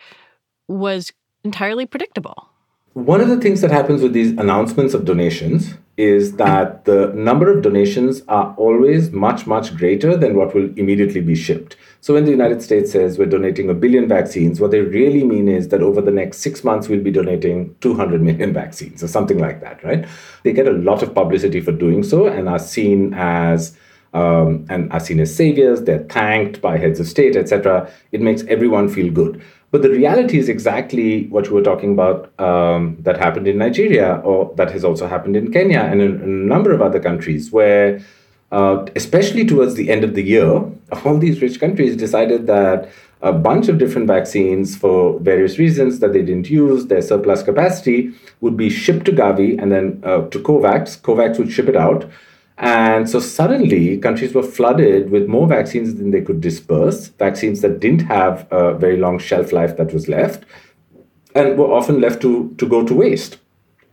was 0.66 1.12
entirely 1.44 1.86
predictable. 1.86 2.48
One 2.96 3.20
of 3.20 3.28
the 3.28 3.36
things 3.36 3.60
that 3.60 3.70
happens 3.70 4.00
with 4.00 4.14
these 4.14 4.30
announcements 4.38 4.94
of 4.94 5.04
donations 5.04 5.74
is 5.98 6.36
that 6.36 6.86
the 6.86 7.12
number 7.14 7.52
of 7.54 7.62
donations 7.62 8.22
are 8.26 8.54
always 8.56 9.10
much, 9.10 9.46
much 9.46 9.76
greater 9.76 10.16
than 10.16 10.34
what 10.34 10.54
will 10.54 10.70
immediately 10.78 11.20
be 11.20 11.34
shipped. 11.34 11.76
So 12.00 12.14
when 12.14 12.24
the 12.24 12.30
United 12.30 12.62
States 12.62 12.90
says 12.90 13.18
we're 13.18 13.26
donating 13.26 13.68
a 13.68 13.74
billion 13.74 14.08
vaccines, 14.08 14.62
what 14.62 14.70
they 14.70 14.80
really 14.80 15.24
mean 15.24 15.46
is 15.46 15.68
that 15.68 15.82
over 15.82 16.00
the 16.00 16.10
next 16.10 16.38
six 16.38 16.64
months, 16.64 16.88
we'll 16.88 17.02
be 17.02 17.10
donating 17.10 17.76
200 17.82 18.22
million 18.22 18.54
vaccines 18.54 19.02
or 19.02 19.08
something 19.08 19.36
like 19.36 19.60
that, 19.60 19.84
right? 19.84 20.06
They 20.44 20.54
get 20.54 20.66
a 20.66 20.72
lot 20.72 21.02
of 21.02 21.14
publicity 21.14 21.60
for 21.60 21.72
doing 21.72 22.02
so 22.02 22.28
and 22.28 22.48
are 22.48 22.58
seen 22.58 23.12
as 23.12 23.76
um, 24.14 24.64
and 24.70 24.90
are 24.90 25.00
seen 25.00 25.20
as 25.20 25.34
saviors. 25.34 25.82
They're 25.82 26.04
thanked 26.04 26.62
by 26.62 26.78
heads 26.78 26.98
of 26.98 27.06
state, 27.06 27.36
etc. 27.36 27.92
It 28.12 28.22
makes 28.22 28.42
everyone 28.44 28.88
feel 28.88 29.12
good. 29.12 29.42
But 29.70 29.82
the 29.82 29.90
reality 29.90 30.38
is 30.38 30.48
exactly 30.48 31.26
what 31.26 31.46
you 31.46 31.52
were 31.52 31.62
talking 31.62 31.92
about 31.92 32.32
um, 32.40 32.96
that 33.00 33.18
happened 33.18 33.48
in 33.48 33.58
Nigeria, 33.58 34.16
or 34.24 34.54
that 34.56 34.70
has 34.70 34.84
also 34.84 35.06
happened 35.06 35.36
in 35.36 35.52
Kenya 35.52 35.80
and 35.80 36.00
in, 36.00 36.22
in 36.22 36.28
a 36.28 36.46
number 36.54 36.72
of 36.72 36.80
other 36.80 37.00
countries, 37.00 37.50
where, 37.50 38.00
uh, 38.52 38.86
especially 38.94 39.44
towards 39.44 39.74
the 39.74 39.90
end 39.90 40.04
of 40.04 40.14
the 40.14 40.22
year, 40.22 40.64
all 41.04 41.18
these 41.18 41.42
rich 41.42 41.58
countries 41.58 41.96
decided 41.96 42.46
that 42.46 42.90
a 43.22 43.32
bunch 43.32 43.68
of 43.68 43.78
different 43.78 44.06
vaccines 44.06 44.76
for 44.76 45.18
various 45.20 45.58
reasons 45.58 45.98
that 46.00 46.12
they 46.12 46.22
didn't 46.22 46.48
use, 46.48 46.86
their 46.86 47.02
surplus 47.02 47.42
capacity, 47.42 48.12
would 48.40 48.56
be 48.56 48.70
shipped 48.70 49.06
to 49.06 49.12
Gavi 49.12 49.60
and 49.60 49.72
then 49.72 50.00
uh, 50.04 50.28
to 50.28 50.38
COVAX. 50.38 51.00
COVAX 51.00 51.38
would 51.38 51.50
ship 51.50 51.68
it 51.68 51.76
out. 51.76 52.08
And 52.58 53.08
so 53.08 53.20
suddenly, 53.20 53.98
countries 53.98 54.32
were 54.32 54.42
flooded 54.42 55.10
with 55.10 55.28
more 55.28 55.46
vaccines 55.46 55.96
than 55.96 56.10
they 56.10 56.22
could 56.22 56.40
disperse, 56.40 57.08
vaccines 57.08 57.60
that 57.60 57.80
didn't 57.80 58.02
have 58.02 58.46
a 58.50 58.74
very 58.74 58.96
long 58.96 59.18
shelf 59.18 59.52
life 59.52 59.76
that 59.76 59.92
was 59.92 60.08
left, 60.08 60.44
and 61.34 61.58
were 61.58 61.70
often 61.72 62.00
left 62.00 62.22
to, 62.22 62.54
to 62.56 62.66
go 62.66 62.84
to 62.84 62.94
waste. 62.94 63.38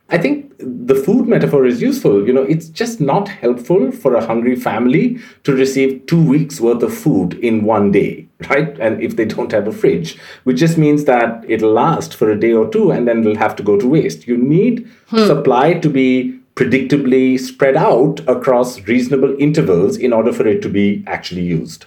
I 0.10 0.18
think 0.18 0.54
the 0.60 0.96
food 0.96 1.28
metaphor 1.28 1.66
is 1.66 1.82
useful. 1.82 2.26
You 2.26 2.34
know, 2.34 2.44
it's 2.44 2.70
just 2.70 3.02
not 3.02 3.28
helpful 3.28 3.92
for 3.92 4.16
a 4.16 4.26
hungry 4.26 4.56
family 4.56 5.20
to 5.44 5.54
receive 5.54 6.06
two 6.06 6.22
weeks 6.22 6.62
worth 6.62 6.84
of 6.84 6.94
food 6.94 7.34
in 7.36 7.64
one 7.64 7.92
day, 7.92 8.28
right? 8.50 8.78
And 8.80 9.02
if 9.02 9.16
they 9.16 9.26
don't 9.26 9.52
have 9.52 9.68
a 9.68 9.72
fridge, 9.72 10.18
which 10.44 10.58
just 10.58 10.78
means 10.78 11.06
that 11.06 11.44
it'll 11.48 11.72
last 11.72 12.14
for 12.14 12.30
a 12.30 12.40
day 12.40 12.54
or 12.54 12.70
two 12.70 12.92
and 12.92 13.08
then 13.08 13.22
it'll 13.22 13.38
have 13.38 13.56
to 13.58 13.64
go 13.64 13.78
to 13.78 13.88
waste. 13.88 14.28
You 14.28 14.38
need 14.38 14.88
hmm. 15.08 15.26
supply 15.26 15.74
to 15.76 15.90
be 15.90 16.40
predictably 16.56 17.40
spread 17.40 17.76
out 17.76 18.20
across 18.28 18.80
reasonable 18.82 19.36
intervals 19.40 19.98
in 19.98 20.14
order 20.14 20.32
for 20.32 20.48
it 20.48 20.62
to 20.62 20.70
be 20.70 21.04
actually 21.08 21.42
used. 21.42 21.86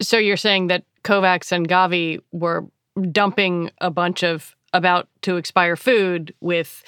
So 0.00 0.16
you're 0.16 0.36
saying 0.36 0.68
that 0.68 0.84
COVAX 1.04 1.52
and 1.52 1.68
Gavi 1.68 2.20
were 2.32 2.66
dumping 3.10 3.70
a 3.80 3.90
bunch 3.90 4.22
of 4.22 4.54
about 4.72 5.08
to 5.22 5.36
expire 5.36 5.76
food 5.76 6.34
with 6.40 6.82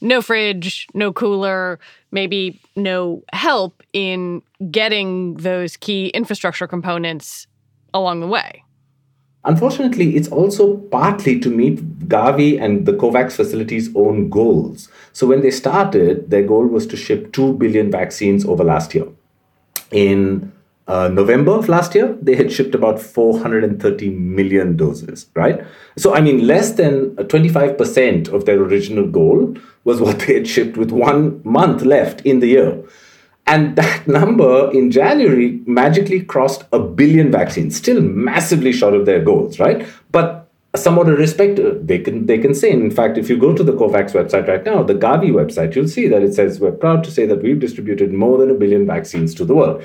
no 0.00 0.20
fridge, 0.20 0.86
no 0.94 1.12
cooler, 1.12 1.78
maybe 2.10 2.60
no 2.74 3.22
help 3.32 3.82
in 3.92 4.42
getting 4.70 5.34
those 5.34 5.76
key 5.76 6.08
infrastructure 6.08 6.66
components 6.66 7.46
along 7.94 8.20
the 8.20 8.26
way. 8.26 8.62
Unfortunately, 9.46 10.16
it's 10.16 10.28
also 10.28 10.76
partly 10.76 11.38
to 11.38 11.48
meet 11.48 12.08
Gavi 12.08 12.60
and 12.60 12.84
the 12.84 12.92
COVAX 12.92 13.32
facility's 13.32 13.94
own 13.94 14.28
goals. 14.28 14.88
So 15.12 15.26
when 15.28 15.40
they 15.40 15.52
started, 15.52 16.30
their 16.30 16.42
goal 16.42 16.66
was 16.66 16.84
to 16.88 16.96
ship 16.96 17.32
2 17.32 17.54
billion 17.54 17.90
vaccines 17.90 18.44
over 18.44 18.64
last 18.64 18.92
year. 18.92 19.06
In 19.92 20.52
uh, 20.88 21.08
November 21.08 21.52
of 21.52 21.68
last 21.68 21.94
year, 21.94 22.18
they 22.20 22.34
had 22.34 22.50
shipped 22.50 22.74
about 22.74 23.00
430 23.00 24.10
million 24.10 24.76
doses, 24.76 25.26
right? 25.34 25.64
So, 25.96 26.12
I 26.12 26.20
mean, 26.20 26.46
less 26.46 26.72
than 26.72 27.14
25% 27.16 28.28
of 28.32 28.46
their 28.46 28.60
original 28.60 29.06
goal 29.06 29.56
was 29.84 30.00
what 30.00 30.18
they 30.20 30.34
had 30.34 30.48
shipped 30.48 30.76
with 30.76 30.90
one 30.90 31.40
month 31.44 31.82
left 31.82 32.20
in 32.22 32.40
the 32.40 32.48
year. 32.48 32.82
And 33.46 33.76
that 33.76 34.06
number 34.06 34.70
in 34.72 34.90
January 34.90 35.60
magically 35.66 36.22
crossed 36.22 36.64
a 36.72 36.78
billion 36.78 37.30
vaccines, 37.30 37.76
still 37.76 38.00
massively 38.00 38.72
short 38.72 38.94
of 38.94 39.06
their 39.06 39.22
goals, 39.22 39.58
right? 39.58 39.86
But 40.10 40.46
somewhat 40.76 41.08
a 41.08 41.12
respect 41.12 41.58
they 41.86 41.98
can 41.98 42.26
they 42.26 42.38
can 42.38 42.54
say. 42.54 42.70
In 42.70 42.90
fact, 42.90 43.18
if 43.18 43.28
you 43.28 43.36
go 43.36 43.54
to 43.54 43.62
the 43.62 43.72
COVAX 43.72 44.12
website 44.12 44.46
right 44.48 44.64
now, 44.64 44.82
the 44.82 44.94
Gavi 44.94 45.30
website, 45.30 45.74
you'll 45.74 45.88
see 45.88 46.08
that 46.08 46.22
it 46.22 46.34
says 46.34 46.60
we're 46.60 46.72
proud 46.72 47.04
to 47.04 47.10
say 47.10 47.26
that 47.26 47.42
we've 47.42 47.58
distributed 47.58 48.12
more 48.12 48.38
than 48.38 48.50
a 48.50 48.54
billion 48.54 48.86
vaccines 48.86 49.34
to 49.36 49.44
the 49.44 49.54
world. 49.54 49.82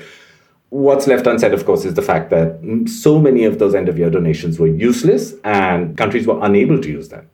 What's 0.70 1.06
left 1.06 1.26
unsaid, 1.26 1.52
of 1.52 1.66
course, 1.66 1.84
is 1.84 1.94
the 1.94 2.02
fact 2.02 2.30
that 2.30 2.58
so 2.86 3.20
many 3.20 3.44
of 3.44 3.58
those 3.58 3.74
end 3.74 3.90
of 3.90 3.98
year 3.98 4.08
donations 4.08 4.58
were 4.58 4.68
useless 4.68 5.34
and 5.44 5.96
countries 5.98 6.26
were 6.26 6.38
unable 6.42 6.80
to 6.80 6.88
use 6.88 7.10
them. 7.10 7.28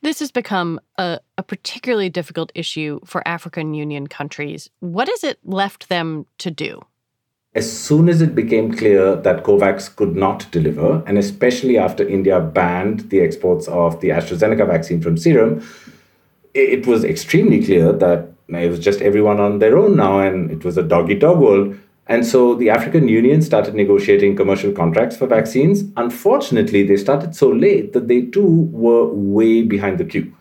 This 0.00 0.20
has 0.20 0.30
become 0.30 0.80
a, 0.96 1.18
a, 1.36 1.42
particularly 1.42 2.08
difficult 2.08 2.52
issue 2.54 3.00
for 3.04 3.26
African 3.26 3.74
Union 3.74 4.06
countries. 4.06 4.70
What 4.80 5.08
has 5.08 5.24
it 5.24 5.38
left 5.44 5.88
them 5.88 6.26
to 6.38 6.50
do? 6.50 6.82
As 7.54 7.70
soon 7.70 8.08
as 8.08 8.22
it 8.22 8.34
became 8.34 8.76
clear 8.76 9.16
that 9.16 9.42
COVAX 9.42 9.96
could 9.96 10.14
not 10.14 10.48
deliver, 10.52 11.02
and 11.06 11.18
especially 11.18 11.78
after 11.78 12.06
India 12.06 12.38
banned 12.40 13.10
the 13.10 13.20
exports 13.20 13.66
of 13.66 14.00
the 14.00 14.10
AstraZeneca 14.10 14.66
vaccine 14.66 15.00
from 15.00 15.16
Serum, 15.16 15.66
it 16.54 16.86
was 16.86 17.04
extremely 17.04 17.64
clear 17.64 17.92
that 17.92 18.28
it 18.48 18.70
was 18.70 18.78
just 18.78 19.00
everyone 19.00 19.40
on 19.40 19.58
their 19.58 19.76
own 19.76 19.96
now, 19.96 20.20
and 20.20 20.50
it 20.50 20.64
was 20.64 20.76
a 20.76 20.82
dog 20.82 21.10
eat 21.10 21.20
dog 21.20 21.38
world. 21.38 21.76
And 22.08 22.26
so 22.26 22.54
the 22.54 22.70
African 22.70 23.06
Union 23.06 23.42
started 23.42 23.74
negotiating 23.74 24.34
commercial 24.34 24.72
contracts 24.72 25.16
for 25.16 25.26
vaccines. 25.26 25.84
Unfortunately, 25.98 26.82
they 26.82 26.96
started 26.96 27.36
so 27.36 27.50
late 27.50 27.92
that 27.92 28.08
they 28.08 28.22
too 28.22 28.68
were 28.72 29.06
way 29.12 29.62
behind 29.62 29.98
the 29.98 30.06
queue. 30.06 30.32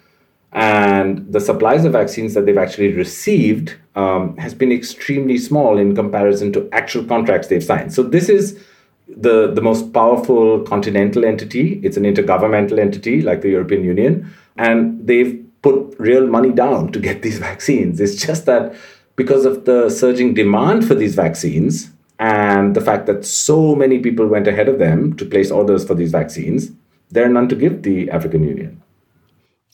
And 0.53 1.31
the 1.31 1.41
supplies 1.41 1.83
of 1.83 1.91
vaccines 1.91 2.33
that 2.33 2.45
they've 2.45 2.57
actually 2.57 2.93
received 2.93 3.75
um, 3.95 4.37
has 4.37 4.53
been 4.53 4.71
extremely 4.71 5.37
small 5.37 5.77
in 5.77 5.93
comparison 5.93 6.53
to 6.53 6.69
actual 6.71 7.03
contracts 7.03 7.49
they've 7.49 7.63
signed. 7.63 7.93
So 7.93 8.01
this 8.01 8.29
is 8.29 8.63
the, 9.07 9.51
the 9.53 9.61
most 9.61 9.91
powerful 9.91 10.61
continental 10.61 11.25
entity. 11.25 11.81
It's 11.83 11.97
an 11.97 12.03
intergovernmental 12.03 12.79
entity 12.79 13.21
like 13.21 13.41
the 13.41 13.49
European 13.49 13.83
Union. 13.83 14.33
And 14.55 15.05
they've 15.05 15.43
put 15.61 15.95
real 15.99 16.27
money 16.27 16.51
down 16.51 16.93
to 16.93 16.99
get 16.99 17.23
these 17.23 17.39
vaccines. 17.49 17.99
It's 17.99 18.15
just 18.15 18.45
that 18.45 18.73
because 19.17 19.45
of 19.45 19.65
the 19.65 19.89
surging 19.89 20.33
demand 20.33 20.87
for 20.87 20.95
these 20.95 21.15
vaccines 21.15 21.91
and 22.19 22.75
the 22.75 22.81
fact 22.81 23.05
that 23.07 23.25
so 23.25 23.75
many 23.75 23.99
people 23.99 24.27
went 24.27 24.47
ahead 24.47 24.69
of 24.69 24.79
them 24.79 25.15
to 25.17 25.25
place 25.25 25.51
orders 25.51 25.85
for 25.85 25.95
these 25.95 26.11
vaccines, 26.11 26.71
there 27.09 27.25
are 27.25 27.29
none 27.29 27.49
to 27.49 27.55
give 27.55 27.83
the 27.83 28.09
African 28.09 28.43
Union. 28.43 28.81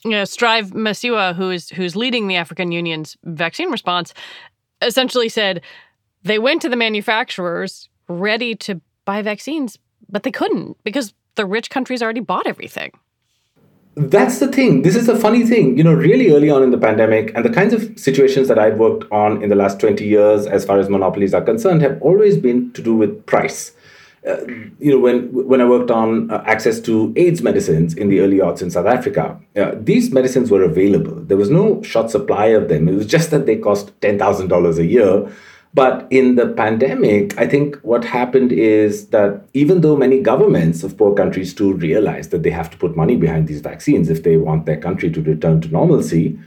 You 0.03 0.11
know, 0.11 0.25
Strive 0.25 0.71
Masiyiwa, 0.71 1.35
who 1.35 1.51
is 1.51 1.69
who's 1.69 1.95
leading 1.95 2.27
the 2.27 2.35
African 2.35 2.71
Union's 2.71 3.15
vaccine 3.23 3.69
response, 3.69 4.13
essentially 4.81 5.29
said 5.29 5.61
they 6.23 6.39
went 6.39 6.61
to 6.63 6.69
the 6.69 6.75
manufacturers 6.75 7.89
ready 8.09 8.55
to 8.55 8.81
buy 9.05 9.21
vaccines, 9.21 9.77
but 10.09 10.23
they 10.23 10.31
couldn't 10.31 10.77
because 10.83 11.13
the 11.35 11.45
rich 11.45 11.69
countries 11.69 12.01
already 12.01 12.19
bought 12.19 12.47
everything 12.47 12.91
that's 13.95 14.39
the 14.39 14.47
thing. 14.47 14.81
This 14.81 14.95
is 14.95 15.05
the 15.05 15.15
funny 15.15 15.45
thing. 15.45 15.77
You 15.77 15.83
know, 15.83 15.93
really 15.93 16.31
early 16.31 16.49
on 16.49 16.63
in 16.63 16.71
the 16.71 16.77
pandemic, 16.77 17.31
and 17.35 17.45
the 17.45 17.49
kinds 17.49 17.73
of 17.73 17.97
situations 17.97 18.47
that 18.47 18.57
I've 18.57 18.77
worked 18.77 19.11
on 19.11 19.43
in 19.43 19.49
the 19.49 19.55
last 19.55 19.79
20 19.79 20.03
years, 20.05 20.47
as 20.47 20.65
far 20.65 20.79
as 20.79 20.89
monopolies 20.89 21.33
are 21.33 21.41
concerned, 21.41 21.81
have 21.81 22.01
always 22.01 22.37
been 22.37 22.71
to 22.73 22.81
do 22.81 22.95
with 22.95 23.25
price. 23.25 23.73
Uh, 24.27 24.37
you 24.79 24.89
know, 24.89 24.99
when 24.99 25.27
when 25.31 25.59
I 25.59 25.65
worked 25.65 25.91
on 25.91 26.31
uh, 26.31 26.43
access 26.47 26.79
to 26.81 27.13
AIDS 27.17 27.41
medicines 27.41 27.93
in 27.93 28.07
the 28.07 28.21
early 28.21 28.37
aughts 28.37 28.61
in 28.61 28.71
South 28.71 28.85
Africa, 28.85 29.37
uh, 29.57 29.73
these 29.75 30.11
medicines 30.11 30.49
were 30.49 30.63
available. 30.63 31.15
There 31.15 31.35
was 31.37 31.49
no 31.49 31.81
short 31.83 32.09
supply 32.09 32.47
of 32.47 32.69
them. 32.69 32.87
It 32.87 32.93
was 32.93 33.05
just 33.05 33.31
that 33.31 33.45
they 33.45 33.57
cost 33.57 33.91
ten 34.01 34.17
thousand 34.17 34.47
dollars 34.47 34.79
a 34.79 34.85
year, 34.85 35.29
but 35.73 36.07
in 36.11 36.35
the 36.35 36.49
pandemic, 36.49 37.37
I 37.39 37.47
think 37.47 37.77
what 37.77 38.05
happened 38.05 38.51
is 38.51 39.07
that 39.07 39.43
even 39.53 39.81
though 39.81 39.95
many 39.95 40.19
governments 40.19 40.83
of 40.83 40.97
poor 40.97 41.15
countries 41.15 41.53
too 41.53 41.73
realize 41.73 42.29
that 42.29 42.43
they 42.43 42.51
have 42.51 42.69
to 42.71 42.77
put 42.77 42.95
money 42.95 43.15
behind 43.15 43.47
these 43.47 43.61
vaccines 43.61 44.09
if 44.09 44.21
they 44.21 44.37
want 44.37 44.67
their 44.67 44.77
country 44.77 45.09
to 45.11 45.21
return 45.21 45.61
to 45.61 45.67
normalcy, 45.69 46.37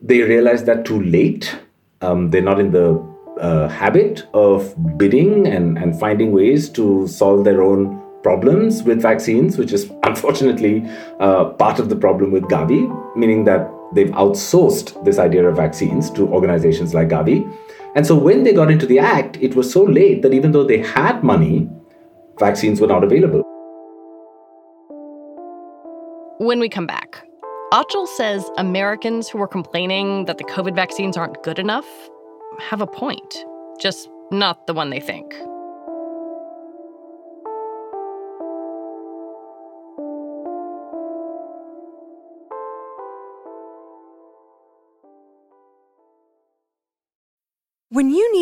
they 0.00 0.22
realize 0.22 0.64
that 0.64 0.84
too 0.84 1.02
late. 1.02 1.58
Um, 2.00 2.30
they're 2.30 2.42
not 2.42 2.60
in 2.60 2.70
the 2.70 3.02
uh, 3.40 3.68
habit 3.68 4.24
of 4.34 4.74
bidding 4.96 5.48
and, 5.48 5.76
and 5.76 5.98
finding 5.98 6.30
ways 6.30 6.68
to 6.70 7.08
solve 7.08 7.44
their 7.44 7.62
own 7.62 8.00
problems 8.22 8.84
with 8.84 9.02
vaccines, 9.02 9.58
which 9.58 9.72
is 9.72 9.90
unfortunately 10.04 10.88
uh, 11.18 11.46
part 11.46 11.80
of 11.80 11.88
the 11.88 11.96
problem 11.96 12.30
with 12.30 12.44
Gavi, 12.44 13.16
meaning 13.16 13.44
that 13.44 13.68
they've 13.94 14.10
outsourced 14.10 15.04
this 15.04 15.18
idea 15.18 15.44
of 15.48 15.56
vaccines 15.56 16.10
to 16.12 16.28
organizations 16.28 16.94
like 16.94 17.08
Gavi. 17.08 17.50
And 17.94 18.06
so 18.06 18.16
when 18.16 18.42
they 18.42 18.52
got 18.52 18.70
into 18.70 18.86
the 18.86 18.98
act, 18.98 19.36
it 19.40 19.54
was 19.54 19.72
so 19.72 19.84
late 19.84 20.22
that 20.22 20.34
even 20.34 20.52
though 20.52 20.64
they 20.64 20.78
had 20.78 21.22
money, 21.22 21.68
vaccines 22.40 22.80
were 22.80 22.88
not 22.88 23.04
available. 23.04 23.42
When 26.38 26.58
we 26.58 26.68
come 26.68 26.86
back, 26.86 27.22
Achal 27.72 28.08
says 28.08 28.50
Americans 28.58 29.28
who 29.28 29.40
are 29.40 29.48
complaining 29.48 30.24
that 30.24 30.38
the 30.38 30.44
COVID 30.44 30.74
vaccines 30.74 31.16
aren't 31.16 31.42
good 31.44 31.58
enough 31.58 31.86
have 32.58 32.80
a 32.80 32.86
point, 32.86 33.44
just 33.80 34.08
not 34.30 34.66
the 34.66 34.74
one 34.74 34.90
they 34.90 35.00
think. 35.00 35.34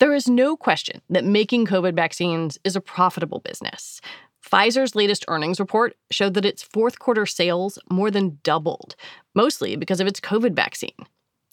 There 0.00 0.14
is 0.14 0.30
no 0.30 0.56
question 0.56 1.02
that 1.10 1.26
making 1.26 1.66
COVID 1.66 1.94
vaccines 1.94 2.58
is 2.64 2.74
a 2.74 2.80
profitable 2.80 3.40
business. 3.40 4.00
Pfizer's 4.42 4.94
latest 4.94 5.26
earnings 5.28 5.60
report 5.60 5.94
showed 6.10 6.32
that 6.34 6.46
its 6.46 6.62
fourth 6.62 6.98
quarter 6.98 7.26
sales 7.26 7.78
more 7.90 8.10
than 8.10 8.38
doubled, 8.42 8.96
mostly 9.34 9.76
because 9.76 10.00
of 10.00 10.06
its 10.06 10.18
COVID 10.18 10.54
vaccine. 10.54 10.96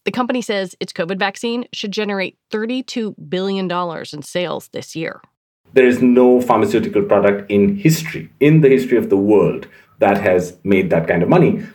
The 0.06 0.14
company 0.14 0.42
says 0.42 0.78
its 0.80 0.94
COVID 0.94 1.20
vaccine 1.20 1.66
should 1.74 1.92
generate 1.92 2.38
$32 2.50 3.16
billion 3.28 3.70
in 3.70 4.22
sales 4.22 4.70
this 4.70 4.96
year. 4.96 5.20
There 5.74 5.86
is 5.86 6.02
no 6.02 6.40
pharmaceutical 6.40 7.04
product 7.04 7.52
in 7.52 7.76
history, 7.76 8.30
in 8.40 8.62
the 8.62 8.70
history 8.70 8.98
of 8.98 9.10
the 9.10 9.18
world, 9.18 9.68
that 10.00 10.22
has 10.22 10.58
made 10.64 10.90
that 10.92 11.06
kind 11.06 11.22
of 11.22 11.28
money. 11.28 11.66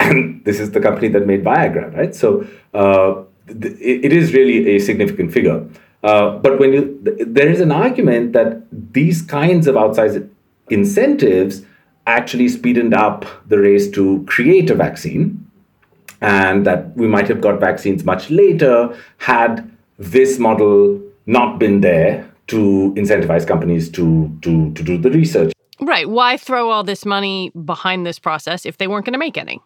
And 0.00 0.42
this 0.46 0.58
is 0.58 0.70
the 0.70 0.80
company 0.80 1.08
that 1.08 1.26
made 1.26 1.44
Viagra, 1.44 1.94
right? 1.94 2.14
So 2.14 2.46
uh, 2.72 3.22
it 3.46 4.10
is 4.10 4.32
really 4.32 4.76
a 4.76 4.78
significant 4.78 5.30
figure. 5.30 5.62
Uh, 6.04 6.36
but 6.38 6.58
when 6.60 6.72
you, 6.74 7.26
there 7.26 7.48
is 7.48 7.60
an 7.60 7.72
argument 7.72 8.34
that 8.34 8.62
these 8.92 9.22
kinds 9.22 9.66
of 9.66 9.74
outside 9.74 10.28
incentives 10.68 11.62
actually 12.06 12.46
speeded 12.46 12.92
up 12.92 13.24
the 13.48 13.58
race 13.58 13.90
to 13.90 14.22
create 14.28 14.68
a 14.68 14.74
vaccine, 14.74 15.40
and 16.20 16.66
that 16.66 16.94
we 16.94 17.06
might 17.06 17.26
have 17.26 17.40
got 17.40 17.58
vaccines 17.58 18.04
much 18.04 18.30
later 18.30 18.94
had 19.16 19.68
this 19.98 20.38
model 20.38 21.00
not 21.24 21.58
been 21.58 21.80
there 21.80 22.30
to 22.48 22.92
incentivize 22.98 23.46
companies 23.46 23.88
to 23.88 24.30
to 24.42 24.72
to 24.74 24.82
do 24.82 24.98
the 24.98 25.10
research. 25.10 25.52
Right. 25.80 26.08
Why 26.08 26.36
throw 26.36 26.70
all 26.70 26.84
this 26.84 27.06
money 27.06 27.50
behind 27.64 28.06
this 28.06 28.18
process 28.18 28.66
if 28.66 28.76
they 28.76 28.88
weren't 28.88 29.06
going 29.06 29.14
to 29.14 29.18
make 29.18 29.38
any? 29.38 29.60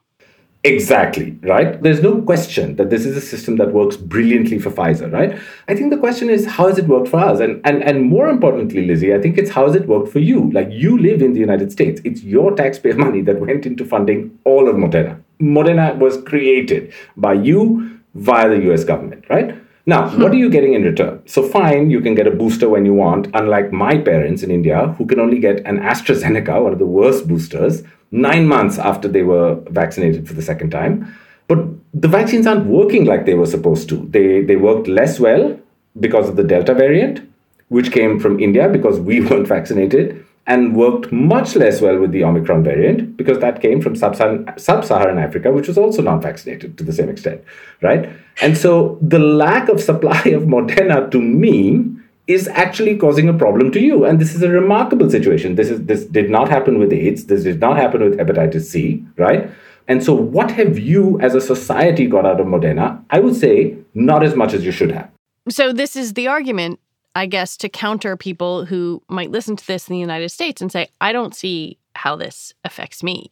Exactly, 0.69 1.39
right? 1.43 1.83
There's 1.83 2.03
no 2.03 2.21
question 2.23 2.77
that 2.77 2.91
this 2.91 3.07
is 3.07 3.17
a 3.17 3.21
system 3.21 3.57
that 3.57 3.73
works 3.73 3.97
brilliantly 3.97 4.59
for 4.59 4.71
Pfizer, 4.71 5.11
right? 5.13 5.39
I 5.67 5.75
think 5.75 5.91
the 5.91 5.97
question 5.99 6.29
is 6.29 6.47
how 6.47 6.67
has 6.69 6.79
it 6.79 6.87
worked 6.87 7.09
for 7.09 7.19
us? 7.19 7.41
And 7.41 7.61
and 7.65 7.83
and 7.83 8.03
more 8.03 8.29
importantly, 8.29 8.87
Lizzie, 8.87 9.15
I 9.15 9.21
think 9.21 9.39
it's 9.39 9.51
how 9.51 9.67
has 9.67 9.75
it 9.75 9.87
worked 9.87 10.13
for 10.13 10.19
you? 10.19 10.51
Like 10.53 10.69
you 10.71 10.99
live 10.99 11.23
in 11.23 11.33
the 11.33 11.41
United 11.41 11.73
States. 11.73 12.01
It's 12.05 12.23
your 12.23 12.55
taxpayer 12.55 12.95
money 13.07 13.23
that 13.23 13.41
went 13.41 13.67
into 13.67 13.85
funding 13.85 14.39
all 14.45 14.69
of 14.69 14.77
Moderna. 14.77 15.21
Moderna 15.41 15.97
was 15.97 16.21
created 16.23 16.93
by 17.17 17.33
you 17.33 18.01
via 18.15 18.49
the 18.49 18.73
US 18.73 18.85
government, 18.85 19.25
right? 19.31 19.55
Now, 19.89 20.03
what 20.03 20.17
hmm. 20.17 20.23
are 20.25 20.35
you 20.35 20.51
getting 20.51 20.75
in 20.75 20.83
return? 20.83 21.27
So, 21.27 21.43
fine, 21.49 21.89
you 21.89 22.03
can 22.03 22.15
get 22.15 22.27
a 22.27 22.31
booster 22.31 22.69
when 22.69 22.85
you 22.85 22.93
want, 22.93 23.29
unlike 23.33 23.73
my 23.73 23.97
parents 23.97 24.43
in 24.43 24.51
India, 24.51 24.89
who 24.99 25.07
can 25.07 25.19
only 25.19 25.39
get 25.39 25.65
an 25.65 25.79
AstraZeneca, 25.79 26.63
one 26.63 26.75
of 26.75 26.79
the 26.79 26.85
worst 26.85 27.27
boosters, 27.27 27.83
nine 28.11 28.47
months 28.47 28.79
after 28.79 29.09
they 29.09 29.23
were 29.23 29.55
vaccinated 29.71 30.29
for 30.29 30.35
the 30.35 30.43
second 30.43 30.69
time. 30.69 31.17
But 31.47 31.65
the 31.95 32.07
vaccines 32.07 32.47
aren't 32.47 32.67
working 32.67 33.07
like 33.07 33.25
they 33.25 33.33
were 33.33 33.47
supposed 33.47 33.89
to. 33.89 34.07
They, 34.11 34.43
they 34.43 34.57
worked 34.57 34.89
less 34.89 35.19
well 35.19 35.59
because 35.99 36.29
of 36.29 36.37
the 36.37 36.45
Delta 36.45 36.75
variant, 36.75 37.27
which 37.69 37.91
came 37.91 38.21
from 38.21 38.39
India 38.39 38.69
because 38.69 39.01
we 39.01 39.21
weren't 39.27 39.49
vaccinated 39.49 40.23
and 40.49 40.75
worked 40.75 41.13
much 41.13 41.55
less 41.57 41.83
well 41.83 41.99
with 41.99 42.11
the 42.11 42.25
Omicron 42.25 42.65
variant 42.65 43.17
because 43.19 43.39
that 43.39 43.61
came 43.61 43.83
from 43.83 43.95
sub 43.95 44.17
Saharan 44.17 45.19
Africa, 45.19 45.53
which 45.53 45.69
was 45.69 45.77
also 45.77 46.01
not 46.01 46.23
vaccinated 46.23 46.79
to 46.79 46.85
the 46.85 46.93
same 46.93 47.11
extent, 47.11 47.45
right? 47.83 48.09
And 48.41 48.57
so 48.57 48.99
the 49.03 49.19
lack 49.19 49.69
of 49.69 49.81
supply 49.81 50.23
of 50.39 50.45
Moderna 50.45 51.11
to 51.11 51.21
me 51.21 51.85
is 52.27 52.49
actually 52.49 52.97
causing 52.97 53.29
a 53.29 53.35
problem 53.35 53.71
to 53.73 53.81
you. 53.81 54.05
And 54.07 54.19
this 54.19 54.35
is 54.35 54.43
a 54.43 54.49
remarkable 54.49 55.11
situation. 55.11 55.55
This 55.55 55.69
is 55.69 55.85
this 55.85 56.07
did 56.07 56.31
not 56.31 56.49
happen 56.49 56.79
with 56.79 56.93
AIDS, 56.95 57.27
this 57.27 57.45
did 57.45 57.61
not 57.61 57.77
happen 57.77 58.03
with 58.03 58.19
hepatitis 58.19 58.63
C, 58.63 59.05
right? 59.19 59.51
And 59.87 60.03
so 60.03 60.15
what 60.15 60.51
have 60.53 60.79
you 60.79 61.21
as 61.21 61.35
a 61.35 61.41
society 61.43 62.07
got 62.07 62.25
out 62.25 62.41
of 62.41 62.47
Moderna? 62.47 63.03
I 63.11 63.21
would 63.21 63.37
say 63.37 63.77
not 63.95 64.23
as 64.23 64.35
much 64.35 64.55
as 64.55 64.65
you 64.65 64.73
should 64.73 64.93
have. 64.93 65.11
So 65.49 65.73
this 65.73 65.97
is 65.97 66.15
the 66.15 66.27
argument 66.27 66.81
I 67.19 67.27
guess, 67.27 67.57
to 67.57 67.69
counter 67.69 68.17
people 68.17 68.65
who 68.65 69.03
might 69.09 69.33
listen 69.33 69.57
to 69.57 69.67
this 69.67 69.89
in 69.89 69.93
the 69.93 69.99
United 69.99 70.29
States 70.29 70.63
and 70.63 70.71
say, 70.71 70.87
I 71.01 71.11
don't 71.11 71.35
see 71.35 71.77
how 71.97 72.15
this 72.15 72.55
affects 72.65 73.03
me. 73.03 73.31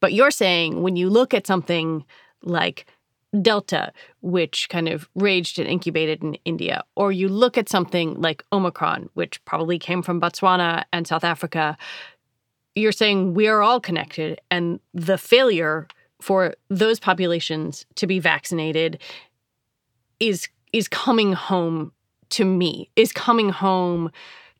But 0.00 0.12
you're 0.12 0.32
saying 0.32 0.82
when 0.82 0.96
you 0.96 1.08
look 1.08 1.32
at 1.32 1.46
something 1.46 2.04
like 2.42 2.86
Delta, 3.40 3.92
which 4.22 4.68
kind 4.70 4.88
of 4.88 5.08
raged 5.14 5.60
and 5.60 5.68
incubated 5.68 6.20
in 6.24 6.34
India, 6.44 6.82
or 6.96 7.12
you 7.12 7.28
look 7.28 7.56
at 7.56 7.68
something 7.68 8.20
like 8.20 8.42
Omicron, 8.52 9.08
which 9.14 9.44
probably 9.44 9.78
came 9.78 10.02
from 10.02 10.20
Botswana 10.20 10.82
and 10.92 11.06
South 11.06 11.22
Africa, 11.22 11.78
you're 12.74 12.90
saying 12.90 13.34
we 13.34 13.46
are 13.46 13.62
all 13.62 13.78
connected. 13.78 14.40
And 14.50 14.80
the 14.94 15.16
failure 15.16 15.86
for 16.20 16.54
those 16.70 16.98
populations 16.98 17.86
to 17.94 18.08
be 18.08 18.18
vaccinated 18.18 19.00
is 20.18 20.48
is 20.72 20.88
coming 20.88 21.32
home 21.32 21.92
to 22.30 22.44
me 22.44 22.90
is 22.96 23.12
coming 23.12 23.50
home 23.50 24.10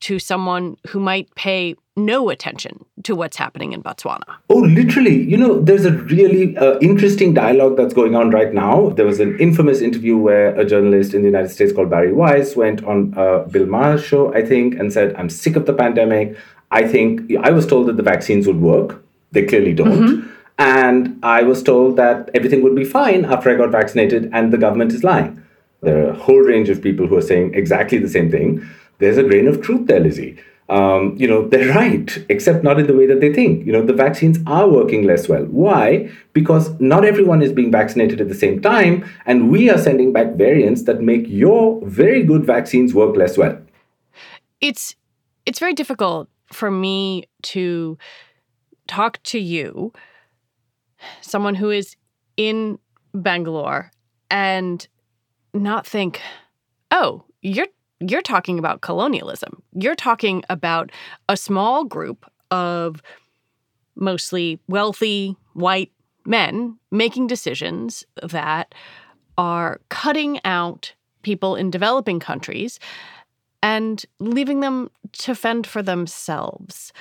to 0.00 0.18
someone 0.18 0.76
who 0.88 1.00
might 1.00 1.34
pay 1.34 1.74
no 1.96 2.30
attention 2.30 2.84
to 3.02 3.16
what's 3.16 3.36
happening 3.36 3.72
in 3.72 3.82
Botswana. 3.82 4.22
Oh, 4.48 4.58
literally. 4.58 5.24
You 5.24 5.36
know, 5.36 5.60
there's 5.60 5.84
a 5.84 5.92
really 5.92 6.56
uh, 6.56 6.78
interesting 6.78 7.34
dialogue 7.34 7.76
that's 7.76 7.92
going 7.92 8.14
on 8.14 8.30
right 8.30 8.54
now. 8.54 8.90
There 8.90 9.04
was 9.04 9.18
an 9.18 9.36
infamous 9.40 9.80
interview 9.80 10.16
where 10.16 10.54
a 10.54 10.64
journalist 10.64 11.14
in 11.14 11.22
the 11.22 11.28
United 11.28 11.48
States 11.48 11.72
called 11.72 11.90
Bari 11.90 12.12
Weiss 12.12 12.54
went 12.54 12.84
on 12.84 13.12
uh, 13.18 13.40
Bill 13.50 13.66
Maher's 13.66 14.04
show, 14.04 14.32
I 14.32 14.44
think, 14.44 14.78
and 14.78 14.92
said, 14.92 15.16
I'm 15.16 15.28
sick 15.28 15.56
of 15.56 15.66
the 15.66 15.74
pandemic. 15.74 16.36
I 16.70 16.86
think 16.86 17.22
I 17.40 17.50
was 17.50 17.66
told 17.66 17.88
that 17.88 17.96
the 17.96 18.02
vaccines 18.04 18.46
would 18.46 18.60
work. 18.60 19.04
They 19.32 19.44
clearly 19.46 19.74
don't. 19.74 20.06
Mm-hmm. 20.06 20.30
And 20.58 21.18
I 21.24 21.42
was 21.42 21.62
told 21.62 21.96
that 21.96 22.30
everything 22.34 22.62
would 22.62 22.76
be 22.76 22.84
fine 22.84 23.24
after 23.24 23.50
I 23.50 23.56
got 23.56 23.70
vaccinated, 23.70 24.30
and 24.32 24.52
the 24.52 24.58
government 24.58 24.92
is 24.92 25.02
lying. 25.02 25.42
There 25.80 26.06
are 26.06 26.10
a 26.10 26.14
whole 26.14 26.40
range 26.40 26.68
of 26.68 26.82
people 26.82 27.06
who 27.06 27.16
are 27.16 27.22
saying 27.22 27.54
exactly 27.54 27.98
the 27.98 28.08
same 28.08 28.30
thing. 28.30 28.66
There's 28.98 29.16
a 29.16 29.22
grain 29.22 29.46
of 29.46 29.62
truth 29.62 29.86
there, 29.86 30.00
Lizzie. 30.00 30.38
Um, 30.68 31.14
you 31.16 31.26
know, 31.26 31.48
they're 31.48 31.72
right, 31.74 32.26
except 32.28 32.62
not 32.62 32.78
in 32.78 32.86
the 32.86 32.94
way 32.94 33.06
that 33.06 33.20
they 33.20 33.32
think. 33.32 33.64
You 33.64 33.72
know, 33.72 33.82
the 33.82 33.94
vaccines 33.94 34.38
are 34.46 34.68
working 34.68 35.04
less 35.04 35.28
well. 35.28 35.44
Why? 35.44 36.10
Because 36.34 36.78
not 36.78 37.04
everyone 37.04 37.40
is 37.40 37.52
being 37.52 37.72
vaccinated 37.72 38.20
at 38.20 38.28
the 38.28 38.34
same 38.34 38.60
time, 38.60 39.08
and 39.24 39.50
we 39.50 39.70
are 39.70 39.78
sending 39.78 40.12
back 40.12 40.34
variants 40.34 40.82
that 40.82 41.00
make 41.00 41.26
your 41.26 41.80
very 41.86 42.22
good 42.22 42.44
vaccines 42.44 42.92
work 42.92 43.16
less 43.16 43.38
well. 43.38 43.58
It's 44.60 44.94
it's 45.46 45.58
very 45.58 45.72
difficult 45.72 46.28
for 46.52 46.70
me 46.70 47.24
to 47.42 47.96
talk 48.86 49.22
to 49.22 49.38
you, 49.38 49.92
someone 51.22 51.54
who 51.54 51.70
is 51.70 51.96
in 52.36 52.78
Bangalore, 53.14 53.90
and 54.30 54.86
not 55.54 55.86
think, 55.86 56.20
oh, 56.90 57.24
you're 57.42 57.68
you're 58.00 58.22
talking 58.22 58.58
about 58.58 58.80
colonialism. 58.80 59.62
You're 59.72 59.96
talking 59.96 60.44
about 60.48 60.90
a 61.28 61.36
small 61.36 61.84
group 61.84 62.30
of 62.50 63.02
mostly 63.96 64.60
wealthy 64.68 65.36
white 65.54 65.90
men 66.24 66.78
making 66.92 67.26
decisions 67.26 68.04
that 68.22 68.74
are 69.36 69.80
cutting 69.88 70.40
out 70.44 70.92
people 71.22 71.56
in 71.56 71.70
developing 71.70 72.20
countries 72.20 72.78
and 73.62 74.04
leaving 74.20 74.60
them 74.60 74.88
to 75.12 75.34
fend 75.34 75.66
for 75.66 75.82
themselves. 75.82 76.92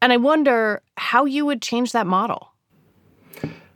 And 0.00 0.12
I 0.12 0.16
wonder 0.16 0.82
how 0.96 1.24
you 1.24 1.44
would 1.46 1.62
change 1.62 1.92
that 1.92 2.06
model. 2.06 2.52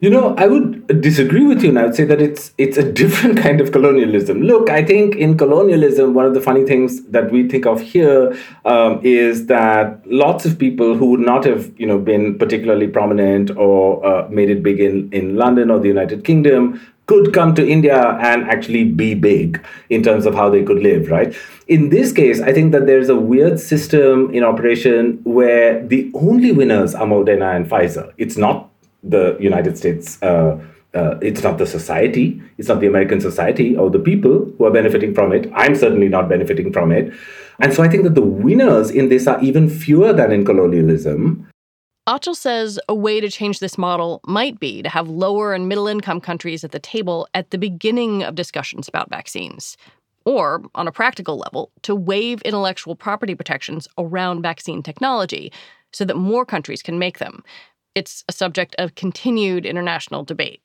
You 0.01 0.11
know, 0.11 0.35
I 0.37 0.47
would 0.47 0.70
disagree 0.93 1.47
with 1.47 1.63
you, 1.63 1.71
and 1.71 1.79
I 1.79 1.85
would 1.85 1.95
say 1.95 2.05
that 2.05 2.21
it's 2.21 2.53
it's 2.59 2.77
a 2.77 2.93
different 2.93 3.39
kind 3.39 3.61
of 3.61 3.73
colonialism. 3.73 4.43
Look, 4.43 4.71
I 4.71 4.85
think 4.85 5.17
in 5.17 5.37
colonialism, 5.37 6.15
one 6.15 6.27
of 6.27 6.35
the 6.35 6.41
funny 6.41 6.65
things 6.65 7.03
that 7.07 7.31
we 7.31 7.49
think 7.49 7.67
of 7.67 7.81
here 7.81 8.37
um, 8.65 9.01
is 9.03 9.47
that 9.47 10.07
lots 10.07 10.45
of 10.45 10.59
people 10.59 10.97
who 10.97 11.07
would 11.07 11.21
not 11.21 11.45
have, 11.45 11.73
you 11.79 11.87
know, 11.87 11.99
been 11.99 12.39
particularly 12.39 12.89
prominent 12.89 13.51
or 13.57 14.05
uh, 14.05 14.29
made 14.29 14.51
it 14.51 14.63
big 14.63 14.81
in 14.81 15.13
in 15.13 15.37
London 15.37 15.71
or 15.71 15.79
the 15.79 15.89
United 15.89 16.25
Kingdom 16.25 16.81
could 17.11 17.35
come 17.35 17.57
to 17.57 17.69
India 17.69 18.17
and 18.21 18.45
actually 18.45 18.85
be 18.85 19.15
big 19.15 19.61
in 19.89 20.01
terms 20.01 20.27
of 20.27 20.33
how 20.33 20.49
they 20.49 20.63
could 20.63 20.79
live, 20.79 21.11
right? 21.11 21.35
In 21.67 21.89
this 21.89 22.13
case, 22.13 22.41
I 22.41 22.53
think 22.53 22.71
that 22.71 22.87
there's 22.87 23.09
a 23.09 23.17
weird 23.17 23.59
system 23.59 24.33
in 24.33 24.45
operation 24.45 25.19
where 25.25 25.85
the 25.85 26.09
only 26.15 26.53
winners 26.53 26.95
are 26.95 27.07
Moderna 27.07 27.57
and 27.57 27.69
Pfizer. 27.69 28.13
It's 28.17 28.37
not 28.37 28.71
the 29.03 29.37
United 29.41 29.77
States. 29.77 30.23
Uh, 30.23 30.61
uh, 30.95 31.19
it's 31.23 31.43
not 31.43 31.59
the 31.59 31.67
society, 31.67 32.41
it's 32.59 32.69
not 32.69 32.81
the 32.81 32.87
American 32.87 33.21
society 33.21 33.77
or 33.77 33.91
the 33.91 33.99
people 33.99 34.53
who 34.59 34.65
are 34.65 34.71
benefiting 34.71 35.15
from 35.15 35.33
it. 35.33 35.51
I'm 35.55 35.75
certainly 35.75 36.09
not 36.09 36.29
benefiting 36.29 36.73
from 36.73 36.93
it. 36.93 37.13
And 37.61 37.73
so 37.73 37.83
I 37.83 37.89
think 37.89 38.05
that 38.05 38.15
the 38.15 38.23
winners 38.23 38.91
in 38.91 39.09
this 39.09 39.27
are 39.27 39.41
even 39.43 39.69
fewer 39.69 40.13
than 40.13 40.33
in 40.33 40.45
colonialism. 40.45 41.47
Achal 42.09 42.35
says 42.35 42.81
a 42.89 42.95
way 42.95 43.21
to 43.21 43.29
change 43.29 43.61
this 43.61 43.79
model 43.79 44.21
might 44.27 44.59
be 44.59 44.83
to 44.83 44.89
have 44.89 45.09
lower 45.09 45.55
and 45.55 45.69
middle 45.69 45.87
income 45.87 46.21
countries 46.21 46.65
at 46.65 46.73
the 46.73 46.79
table 46.79 47.29
at 47.35 47.51
the 47.51 47.59
beginning 47.59 48.23
of 48.23 48.35
discussions 48.35 48.89
about 48.89 49.11
vaccines. 49.11 49.77
Or, 50.27 50.63
on 50.75 50.87
a 50.87 50.93
practical 50.93 51.39
level, 51.39 51.71
to 51.83 51.95
waive 51.95 52.43
intellectual 52.43 52.95
property 52.95 53.35
protections 53.35 53.89
around 53.97 54.43
vaccine 54.43 54.83
technology 54.83 55.51
so 55.93 56.05
that 56.05 56.17
more 56.17 56.45
countries 56.45 56.83
can 56.83 56.99
make 56.99 57.19
them 57.19 57.43
it's 57.95 58.25
a 58.29 58.33
subject 58.33 58.75
of 58.79 58.95
continued 58.95 59.67
international 59.67 60.25
debate. 60.25 60.63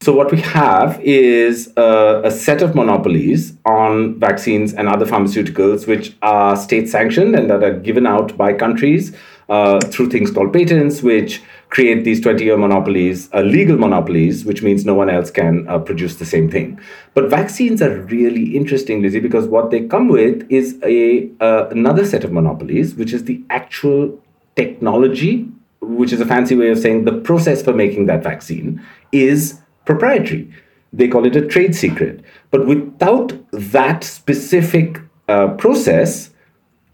So, 0.00 0.12
what 0.14 0.30
we 0.30 0.40
have 0.42 1.00
is 1.00 1.72
a, 1.76 2.22
a, 2.24 2.30
set 2.30 2.62
of 2.62 2.76
monopolies 2.76 3.54
on 3.64 4.18
vaccines 4.20 4.72
and 4.72 4.88
other 4.88 5.04
pharmaceuticals, 5.04 5.88
which 5.88 6.14
are 6.22 6.56
state 6.56 6.88
sanctioned 6.88 7.34
and 7.34 7.50
that 7.50 7.64
are 7.64 7.76
given 7.76 8.06
out 8.06 8.36
by 8.36 8.52
countries 8.52 9.12
uh, 9.48 9.80
through 9.80 10.10
things 10.10 10.30
called 10.30 10.52
patents, 10.52 11.02
which 11.02 11.42
create 11.70 12.04
these 12.04 12.20
20 12.20 12.44
year 12.44 12.56
monopolies, 12.56 13.28
uh, 13.34 13.40
legal 13.40 13.76
monopolies, 13.76 14.44
which 14.44 14.62
means 14.62 14.86
no 14.86 14.94
one 14.94 15.10
else 15.10 15.32
can 15.32 15.68
uh, 15.68 15.80
produce 15.80 16.14
the 16.14 16.24
same 16.24 16.48
thing. 16.48 16.78
But 17.14 17.28
vaccines 17.28 17.82
are 17.82 18.00
really 18.02 18.56
interesting, 18.56 19.02
Lizzie, 19.02 19.18
because 19.18 19.48
what 19.48 19.72
they 19.72 19.88
come 19.88 20.06
with 20.06 20.46
is 20.48 20.78
a, 20.84 21.28
uh, 21.40 21.66
another 21.70 22.06
set 22.06 22.22
of 22.22 22.30
monopolies, 22.30 22.94
which 22.94 23.12
is 23.12 23.24
the 23.24 23.42
actual 23.50 24.16
technology 24.54 25.48
which 25.80 26.12
is 26.12 26.20
a 26.20 26.26
fancy 26.26 26.54
way 26.54 26.70
of 26.70 26.78
saying 26.78 27.04
the 27.04 27.12
process 27.12 27.62
for 27.62 27.72
making 27.72 28.06
that 28.06 28.22
vaccine, 28.22 28.84
is 29.12 29.60
proprietary. 29.88 30.46
They 30.92 31.08
call 31.08 31.26
it 31.26 31.34
a 31.34 31.46
trade 31.46 31.74
secret. 31.74 32.20
But 32.50 32.66
without 32.66 33.32
that 33.52 34.04
specific 34.04 35.00
uh, 35.28 35.48
process, 35.62 36.30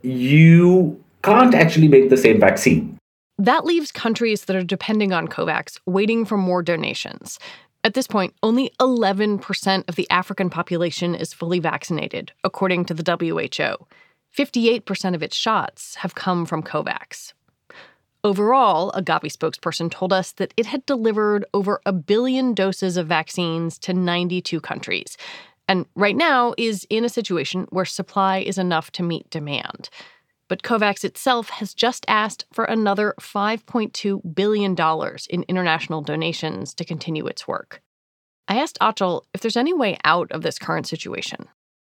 you 0.02 1.02
can't 1.22 1.54
actually 1.54 1.88
make 1.88 2.09
the 2.09 2.16
same 2.16 2.38
vaccine. 2.38 2.96
That 3.37 3.64
leaves 3.64 3.90
countries 3.90 4.44
that 4.44 4.54
are 4.54 4.62
depending 4.76 5.12
on 5.12 5.26
COVAX 5.26 5.80
waiting 5.87 6.24
for 6.24 6.37
more 6.37 6.62
donations. 6.62 7.40
At 7.83 7.94
this 7.94 8.07
point, 8.07 8.33
only 8.44 8.70
11% 8.80 9.88
of 9.88 9.96
the 9.96 10.09
African 10.09 10.48
population 10.48 11.14
is 11.16 11.35
fully 11.35 11.59
vaccinated, 11.59 12.33
according 12.44 12.85
to 12.87 12.94
the 12.94 13.04
WHO. 13.04 13.87
58% 14.38 15.14
of 15.14 15.22
its 15.22 15.37
shots 15.37 15.96
have 15.96 16.14
come 16.14 16.46
from 16.46 16.62
COVAX. 16.62 17.33
Overall, 18.24 18.90
a 18.92 19.02
Gavi 19.02 19.30
spokesperson 19.30 19.90
told 19.90 20.10
us 20.10 20.32
that 20.32 20.54
it 20.56 20.64
had 20.64 20.87
delivered 20.87 21.44
over 21.52 21.82
a 21.84 21.92
billion 21.92 22.54
doses 22.54 22.96
of 22.96 23.06
vaccines 23.06 23.78
to 23.80 23.92
92 23.92 24.62
countries, 24.62 25.18
and 25.68 25.84
right 25.94 26.16
now 26.16 26.54
is 26.56 26.87
in 26.88 27.04
a 27.04 27.10
situation 27.10 27.66
where 27.68 27.84
supply 27.84 28.38
is 28.38 28.56
enough 28.56 28.90
to 28.92 29.02
meet 29.02 29.28
demand. 29.28 29.90
But 30.48 30.62
COVAX 30.62 31.04
itself 31.04 31.50
has 31.50 31.74
just 31.74 32.06
asked 32.08 32.46
for 32.50 32.64
another 32.64 33.14
$5.2 33.20 34.34
billion 34.34 34.74
in 35.28 35.42
international 35.46 36.00
donations 36.00 36.72
to 36.74 36.84
continue 36.84 37.26
its 37.26 37.46
work. 37.46 37.82
I 38.48 38.58
asked 38.58 38.78
Achal 38.80 39.24
if 39.34 39.42
there's 39.42 39.56
any 39.56 39.74
way 39.74 39.98
out 40.02 40.32
of 40.32 40.40
this 40.40 40.58
current 40.58 40.87
situation 40.87 41.48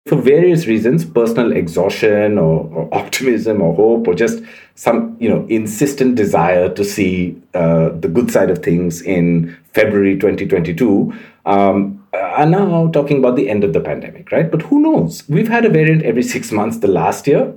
for 0.07 0.15
various 0.15 0.65
reasons 0.65 1.05
personal 1.05 1.51
exhaustion 1.51 2.37
or, 2.39 2.67
or, 2.73 2.93
optimism 3.01 3.61
or 3.61 3.75
hope 3.75 4.07
or 4.07 4.15
just 4.15 4.43
some 4.75 5.15
you 5.19 5.29
know 5.29 5.45
insistent 5.47 6.15
desire 6.15 6.73
to 6.73 6.83
see 6.83 7.39
uh, 7.53 7.89
the 7.89 8.07
good 8.07 8.31
side 8.31 8.49
of 8.49 8.59
things 8.59 9.01
in 9.01 9.55
february 9.73 10.15
2022 10.15 11.13
um, 11.45 12.01
are 12.13 12.45
now 12.45 12.87
talking 12.89 13.17
about 13.17 13.35
the 13.35 13.49
end 13.49 13.63
of 13.63 13.73
the 13.73 13.79
pandemic 13.79 14.31
right? 14.31 14.51
But 14.51 14.63
who 14.63 14.79
knows? 14.79 15.27
We've 15.29 15.47
had 15.47 15.65
a 15.65 15.69
variant 15.69 16.03
every 16.03 16.23
six 16.23 16.51
months 16.51 16.77
the 16.77 16.87
last 16.87 17.27
year. 17.27 17.53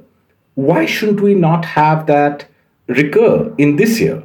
Why 0.55 0.87
shouldn't 0.87 1.21
we 1.21 1.35
not 1.35 1.65
have 1.65 2.07
that 2.07 2.47
recur 2.87 3.53
in 3.59 3.77
this 3.77 4.01
year? 4.01 4.23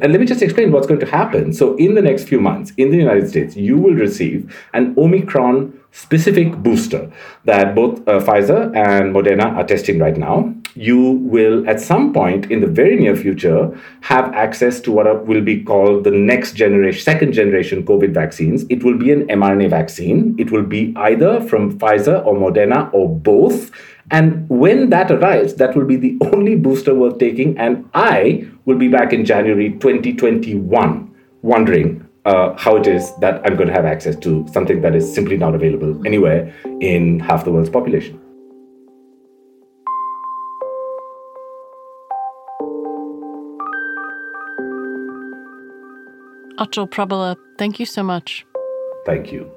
And 0.00 0.12
let 0.12 0.20
me 0.20 0.26
just 0.26 0.42
explain 0.42 0.72
what's 0.72 0.86
going 0.86 1.00
to 1.00 1.06
happen. 1.06 1.52
So, 1.52 1.76
in 1.76 1.94
the 1.94 2.00
next 2.00 2.24
few 2.24 2.40
months 2.40 2.72
in 2.78 2.90
the 2.90 2.96
United 2.96 3.28
States, 3.28 3.54
you 3.54 3.76
will 3.76 3.94
receive 3.94 4.56
an 4.72 4.94
Omicron 4.96 5.78
specific 5.92 6.56
booster 6.56 7.10
that 7.44 7.74
both 7.74 7.98
uh, 8.08 8.20
Pfizer 8.20 8.74
and 8.76 9.14
Moderna 9.14 9.56
are 9.56 9.64
testing 9.64 9.98
right 9.98 10.16
now. 10.16 10.54
You 10.74 11.12
will, 11.22 11.68
at 11.68 11.80
some 11.80 12.12
point 12.12 12.50
in 12.50 12.60
the 12.60 12.66
very 12.66 12.96
near 12.96 13.16
future, 13.16 13.76
have 14.02 14.32
access 14.32 14.80
to 14.82 14.92
what 14.92 15.26
will 15.26 15.42
be 15.42 15.62
called 15.62 16.04
the 16.04 16.12
next 16.12 16.52
generation, 16.52 17.02
second 17.02 17.32
generation 17.32 17.84
COVID 17.84 18.14
vaccines. 18.14 18.64
It 18.70 18.84
will 18.84 18.96
be 18.96 19.10
an 19.10 19.26
mRNA 19.26 19.70
vaccine. 19.70 20.36
It 20.38 20.52
will 20.52 20.62
be 20.62 20.94
either 20.96 21.40
from 21.40 21.76
Pfizer 21.78 22.24
or 22.24 22.34
Moderna 22.34 22.92
or 22.94 23.08
both. 23.08 23.72
And 24.12 24.48
when 24.48 24.90
that 24.90 25.10
arrives, 25.10 25.54
that 25.54 25.76
will 25.76 25.86
be 25.86 25.96
the 25.96 26.18
only 26.32 26.56
booster 26.56 26.94
worth 26.94 27.18
taking. 27.18 27.58
And 27.58 27.88
I 27.94 28.48
will 28.64 28.78
be 28.78 28.88
back 28.88 29.12
in 29.12 29.24
January 29.24 29.70
2021 29.70 31.14
wondering 31.42 32.06
uh, 32.24 32.56
how 32.56 32.76
it 32.76 32.86
is 32.86 33.14
that 33.16 33.40
I'm 33.44 33.56
going 33.56 33.68
to 33.68 33.74
have 33.74 33.84
access 33.84 34.16
to 34.16 34.46
something 34.52 34.80
that 34.82 34.94
is 34.94 35.12
simply 35.12 35.36
not 35.36 35.54
available 35.54 36.06
anywhere 36.06 36.54
in 36.80 37.20
half 37.20 37.44
the 37.44 37.50
world's 37.50 37.70
population. 37.70 38.20
Achal 46.58 46.86
Prabhala, 46.90 47.36
thank 47.58 47.80
you 47.80 47.86
so 47.86 48.02
much. 48.02 48.44
Thank 49.06 49.32
you. 49.32 49.50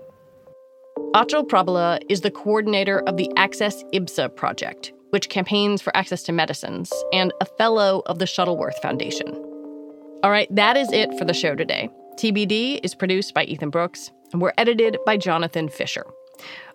Achal 1.13 1.45
Prabhala 1.45 1.99
is 2.07 2.21
the 2.21 2.31
coordinator 2.31 2.99
of 3.01 3.17
the 3.17 3.29
Access 3.35 3.83
IBSA 3.93 4.35
project, 4.37 4.93
which 5.09 5.27
campaigns 5.27 5.81
for 5.81 5.95
access 5.97 6.23
to 6.23 6.31
medicines, 6.31 6.91
and 7.11 7.33
a 7.41 7.45
fellow 7.45 8.03
of 8.05 8.19
the 8.19 8.25
Shuttleworth 8.25 8.81
Foundation. 8.81 9.27
All 10.23 10.31
right, 10.31 10.47
that 10.55 10.77
is 10.77 10.91
it 10.93 11.13
for 11.19 11.25
the 11.25 11.33
show 11.33 11.55
today. 11.55 11.89
TBD 12.15 12.79
is 12.83 12.93
produced 12.93 13.33
by 13.33 13.43
Ethan 13.45 13.69
Brooks, 13.69 14.11
and 14.31 14.41
we're 14.41 14.53
edited 14.57 14.97
by 15.05 15.17
Jonathan 15.17 15.67
Fisher. 15.67 16.05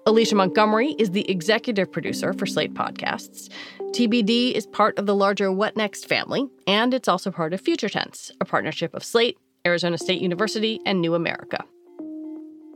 Alicia 0.05 0.35
Montgomery 0.35 0.97
is 0.99 1.11
the 1.11 1.29
executive 1.31 1.93
producer 1.93 2.33
for 2.33 2.45
Slate 2.45 2.75
Podcasts. 2.75 3.49
TBD 3.93 4.53
is 4.53 4.67
part 4.67 4.99
of 4.99 5.07
the 5.07 5.15
larger 5.15 5.53
What 5.53 5.77
Next 5.77 6.09
family, 6.09 6.47
and 6.67 6.93
it's 6.93 7.09
also 7.09 7.31
part 7.31 7.53
of 7.53 7.61
Future 7.61 7.89
Tense, 7.89 8.33
a 8.41 8.45
partnership 8.45 8.95
of 8.95 9.05
Slate, 9.05 9.39
Arizona 9.67 9.97
State 9.97 10.21
University, 10.21 10.81
and 10.85 11.01
New 11.01 11.15
America. 11.15 11.65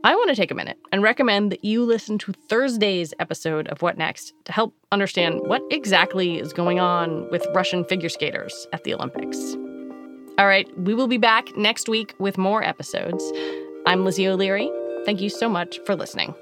I 0.05 0.15
want 0.15 0.29
to 0.29 0.35
take 0.35 0.51
a 0.51 0.55
minute 0.55 0.77
and 0.91 1.01
recommend 1.01 1.51
that 1.51 1.63
you 1.63 1.83
listen 1.85 2.17
to 2.19 2.33
Thursday's 2.33 3.13
episode 3.19 3.67
of 3.67 3.81
What 3.81 3.97
Next 3.97 4.33
to 4.45 4.51
help 4.51 4.75
understand 4.91 5.41
what 5.41 5.61
exactly 5.71 6.39
is 6.39 6.53
going 6.53 6.79
on 6.79 7.29
with 7.29 7.45
Russian 7.53 7.85
figure 7.85 8.09
skaters 8.09 8.67
at 8.73 8.83
the 8.83 8.93
Olympics. 8.93 9.55
All 10.39 10.47
right, 10.47 10.67
we 10.79 10.95
will 10.95 11.07
be 11.07 11.19
back 11.19 11.55
next 11.55 11.87
week 11.87 12.15
with 12.17 12.39
more 12.39 12.63
episodes. 12.63 13.23
I'm 13.85 14.03
Lizzie 14.03 14.27
O'Leary. 14.27 14.71
Thank 15.05 15.21
you 15.21 15.29
so 15.29 15.47
much 15.47 15.79
for 15.85 15.95
listening. 15.95 16.33